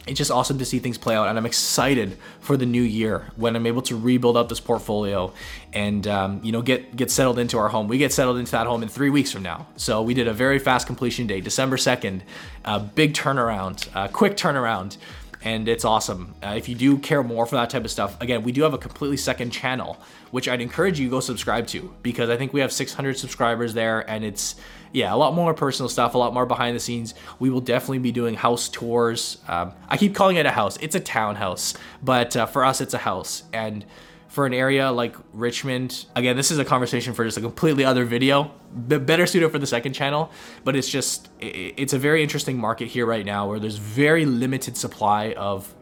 it's 0.08 0.18
just 0.18 0.30
awesome 0.30 0.58
to 0.58 0.64
see 0.64 0.78
things 0.78 0.98
play 0.98 1.14
out 1.14 1.28
and 1.28 1.38
i'm 1.38 1.46
excited 1.46 2.16
for 2.40 2.56
the 2.56 2.66
new 2.66 2.82
year 2.82 3.26
when 3.36 3.54
i'm 3.56 3.66
able 3.66 3.82
to 3.82 3.96
rebuild 3.96 4.36
up 4.36 4.48
this 4.48 4.60
portfolio 4.60 5.32
and 5.72 6.06
um, 6.06 6.40
you 6.42 6.52
know 6.52 6.62
get 6.62 6.96
get 6.96 7.10
settled 7.10 7.38
into 7.38 7.58
our 7.58 7.68
home. 7.68 7.88
We 7.88 7.98
get 7.98 8.12
settled 8.12 8.38
into 8.38 8.52
that 8.52 8.66
home 8.66 8.82
in 8.82 8.88
three 8.88 9.10
weeks 9.10 9.32
from 9.32 9.42
now. 9.42 9.66
So 9.76 10.02
we 10.02 10.14
did 10.14 10.26
a 10.26 10.32
very 10.32 10.58
fast 10.58 10.86
completion 10.86 11.26
date 11.26 11.44
december 11.44 11.76
2nd 11.76 12.22
a 12.64 12.80
big 12.80 13.14
turnaround 13.14 14.12
quick 14.12 14.36
turnaround 14.36 14.96
and 15.42 15.68
it's 15.68 15.84
awesome. 15.84 16.34
Uh, 16.42 16.54
if 16.56 16.68
you 16.68 16.74
do 16.74 16.98
care 16.98 17.22
more 17.22 17.46
for 17.46 17.56
that 17.56 17.70
type 17.70 17.84
of 17.84 17.90
stuff, 17.90 18.20
again, 18.20 18.42
we 18.42 18.52
do 18.52 18.62
have 18.62 18.74
a 18.74 18.78
completely 18.78 19.16
second 19.16 19.50
channel, 19.50 19.98
which 20.30 20.48
I'd 20.48 20.60
encourage 20.60 20.98
you 20.98 21.06
to 21.06 21.10
go 21.10 21.20
subscribe 21.20 21.66
to 21.68 21.94
because 22.02 22.28
I 22.30 22.36
think 22.36 22.52
we 22.52 22.60
have 22.60 22.72
600 22.72 23.16
subscribers 23.16 23.74
there, 23.74 24.08
and 24.10 24.24
it's 24.24 24.56
yeah, 24.92 25.12
a 25.12 25.16
lot 25.16 25.34
more 25.34 25.52
personal 25.54 25.88
stuff, 25.88 26.14
a 26.14 26.18
lot 26.18 26.32
more 26.32 26.46
behind 26.46 26.74
the 26.74 26.80
scenes. 26.80 27.14
We 27.38 27.50
will 27.50 27.60
definitely 27.60 27.98
be 27.98 28.12
doing 28.12 28.34
house 28.34 28.68
tours. 28.68 29.38
Um, 29.46 29.72
I 29.88 29.96
keep 29.96 30.14
calling 30.14 30.36
it 30.36 30.46
a 30.46 30.50
house. 30.50 30.78
It's 30.80 30.94
a 30.94 31.00
townhouse, 31.00 31.74
but 32.02 32.36
uh, 32.36 32.46
for 32.46 32.64
us, 32.64 32.80
it's 32.80 32.94
a 32.94 32.98
house. 32.98 33.42
And 33.52 33.84
for 34.28 34.44
an 34.44 34.52
area 34.52 34.92
like 34.92 35.16
Richmond, 35.32 36.04
again, 36.14 36.36
this 36.36 36.50
is 36.50 36.58
a 36.58 36.64
conversation 36.64 37.14
for 37.14 37.24
just 37.24 37.38
a 37.38 37.40
completely 37.40 37.84
other 37.84 38.04
video, 38.04 38.52
better 38.70 39.26
suited 39.26 39.50
for 39.50 39.58
the 39.58 39.66
second 39.66 39.94
channel, 39.94 40.30
but 40.64 40.76
it's 40.76 40.88
just, 40.88 41.30
it's 41.40 41.94
a 41.94 41.98
very 41.98 42.22
interesting 42.22 42.58
market 42.58 42.88
here 42.88 43.06
right 43.06 43.24
now 43.24 43.48
where 43.48 43.58
there's 43.58 43.78
very 43.78 44.26
limited 44.26 44.76
supply 44.76 45.32
of 45.32 45.74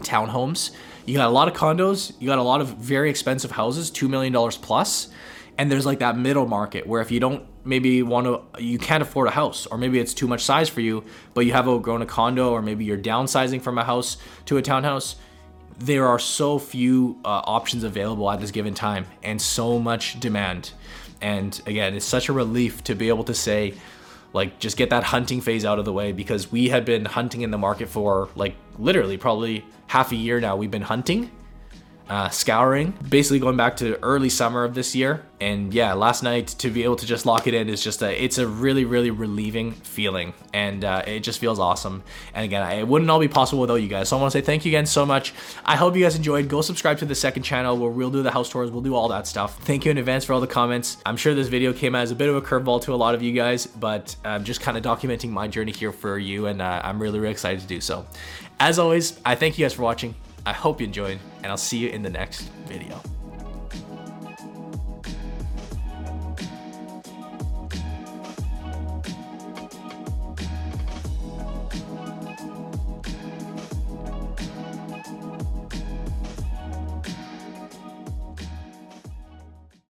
townhomes. 0.00 0.70
You 1.04 1.16
got 1.16 1.28
a 1.28 1.30
lot 1.30 1.48
of 1.48 1.54
condos, 1.54 2.14
you 2.18 2.26
got 2.26 2.38
a 2.38 2.42
lot 2.42 2.62
of 2.62 2.68
very 2.76 3.10
expensive 3.10 3.50
houses, 3.50 3.90
$2 3.90 4.08
million 4.08 4.32
plus, 4.32 5.08
and 5.58 5.70
there's 5.70 5.84
like 5.84 5.98
that 5.98 6.16
middle 6.16 6.46
market 6.46 6.86
where 6.86 7.02
if 7.02 7.10
you 7.10 7.20
don't 7.20 7.46
maybe 7.64 8.02
want 8.02 8.26
to 8.26 8.62
you 8.62 8.78
can't 8.78 9.02
afford 9.02 9.28
a 9.28 9.30
house 9.30 9.66
or 9.66 9.78
maybe 9.78 10.00
it's 10.00 10.14
too 10.14 10.26
much 10.26 10.42
size 10.42 10.68
for 10.68 10.80
you 10.80 11.04
but 11.34 11.46
you 11.46 11.52
have 11.52 11.68
outgrown 11.68 12.02
a 12.02 12.06
condo 12.06 12.50
or 12.50 12.60
maybe 12.60 12.84
you're 12.84 12.98
downsizing 12.98 13.62
from 13.62 13.78
a 13.78 13.84
house 13.84 14.16
to 14.46 14.56
a 14.56 14.62
townhouse 14.62 15.16
there 15.84 16.06
are 16.06 16.18
so 16.18 16.58
few 16.58 17.18
uh, 17.24 17.42
options 17.44 17.82
available 17.82 18.30
at 18.30 18.40
this 18.40 18.50
given 18.50 18.74
time 18.74 19.06
and 19.22 19.42
so 19.42 19.78
much 19.78 20.20
demand. 20.20 20.72
And 21.20 21.60
again 21.66 21.94
it's 21.94 22.06
such 22.06 22.28
a 22.28 22.32
relief 22.32 22.84
to 22.84 22.94
be 22.94 23.08
able 23.08 23.24
to 23.24 23.34
say 23.34 23.74
like 24.32 24.58
just 24.58 24.76
get 24.76 24.90
that 24.90 25.04
hunting 25.04 25.40
phase 25.40 25.64
out 25.64 25.78
of 25.78 25.84
the 25.84 25.92
way 25.92 26.12
because 26.12 26.50
we 26.50 26.68
had 26.68 26.84
been 26.84 27.04
hunting 27.04 27.42
in 27.42 27.50
the 27.50 27.58
market 27.58 27.88
for 27.88 28.28
like 28.34 28.54
literally 28.78 29.16
probably 29.16 29.64
half 29.88 30.12
a 30.12 30.16
year 30.16 30.40
now 30.40 30.56
we've 30.56 30.70
been 30.70 30.82
hunting 30.82 31.30
uh, 32.08 32.28
scouring, 32.28 32.92
basically 33.08 33.38
going 33.38 33.56
back 33.56 33.76
to 33.78 34.02
early 34.02 34.28
summer 34.28 34.64
of 34.64 34.74
this 34.74 34.94
year. 34.94 35.24
And 35.40 35.74
yeah, 35.74 35.94
last 35.94 36.22
night 36.22 36.48
to 36.58 36.70
be 36.70 36.84
able 36.84 36.96
to 36.96 37.06
just 37.06 37.26
lock 37.26 37.46
it 37.46 37.54
in 37.54 37.68
is 37.68 37.82
just 37.82 38.02
a, 38.02 38.22
it's 38.22 38.38
a 38.38 38.46
really, 38.46 38.84
really 38.84 39.10
relieving 39.10 39.72
feeling. 39.72 40.34
And 40.52 40.84
uh, 40.84 41.02
it 41.06 41.20
just 41.20 41.40
feels 41.40 41.58
awesome. 41.58 42.02
And 42.34 42.44
again, 42.44 42.70
it 42.78 42.86
wouldn't 42.86 43.10
all 43.10 43.18
be 43.18 43.28
possible 43.28 43.60
without 43.60 43.76
you 43.76 43.88
guys. 43.88 44.08
So 44.08 44.16
I 44.16 44.20
want 44.20 44.32
to 44.32 44.38
say 44.38 44.44
thank 44.44 44.64
you 44.64 44.70
again 44.70 44.86
so 44.86 45.04
much. 45.04 45.34
I 45.64 45.76
hope 45.76 45.96
you 45.96 46.02
guys 46.02 46.14
enjoyed. 46.14 46.48
Go 46.48 46.60
subscribe 46.60 46.98
to 46.98 47.06
the 47.06 47.14
second 47.14 47.42
channel 47.42 47.76
where 47.76 47.90
we'll 47.90 48.10
do 48.10 48.22
the 48.22 48.30
house 48.30 48.50
tours. 48.50 48.70
We'll 48.70 48.82
do 48.82 48.94
all 48.94 49.08
that 49.08 49.26
stuff. 49.26 49.58
Thank 49.60 49.84
you 49.84 49.90
in 49.90 49.98
advance 49.98 50.24
for 50.24 50.32
all 50.32 50.40
the 50.40 50.46
comments. 50.46 50.98
I'm 51.04 51.16
sure 51.16 51.34
this 51.34 51.48
video 51.48 51.72
came 51.72 51.94
as 51.94 52.10
a 52.10 52.14
bit 52.14 52.28
of 52.28 52.36
a 52.36 52.42
curveball 52.42 52.82
to 52.82 52.94
a 52.94 52.96
lot 52.96 53.14
of 53.14 53.22
you 53.22 53.32
guys, 53.32 53.66
but 53.66 54.14
I'm 54.24 54.44
just 54.44 54.60
kind 54.60 54.76
of 54.76 54.84
documenting 54.84 55.30
my 55.30 55.48
journey 55.48 55.72
here 55.72 55.92
for 55.92 56.18
you. 56.18 56.46
And 56.46 56.62
uh, 56.62 56.82
I'm 56.84 57.00
really, 57.00 57.18
really 57.18 57.32
excited 57.32 57.60
to 57.60 57.66
do 57.66 57.80
so. 57.80 58.06
As 58.60 58.78
always, 58.78 59.18
I 59.24 59.34
thank 59.34 59.58
you 59.58 59.64
guys 59.64 59.72
for 59.72 59.82
watching. 59.82 60.14
I 60.44 60.52
hope 60.52 60.80
you 60.80 60.86
enjoyed, 60.86 61.18
and 61.42 61.46
I'll 61.46 61.56
see 61.56 61.78
you 61.78 61.90
in 61.90 62.02
the 62.02 62.10
next 62.10 62.42
video. 62.66 63.00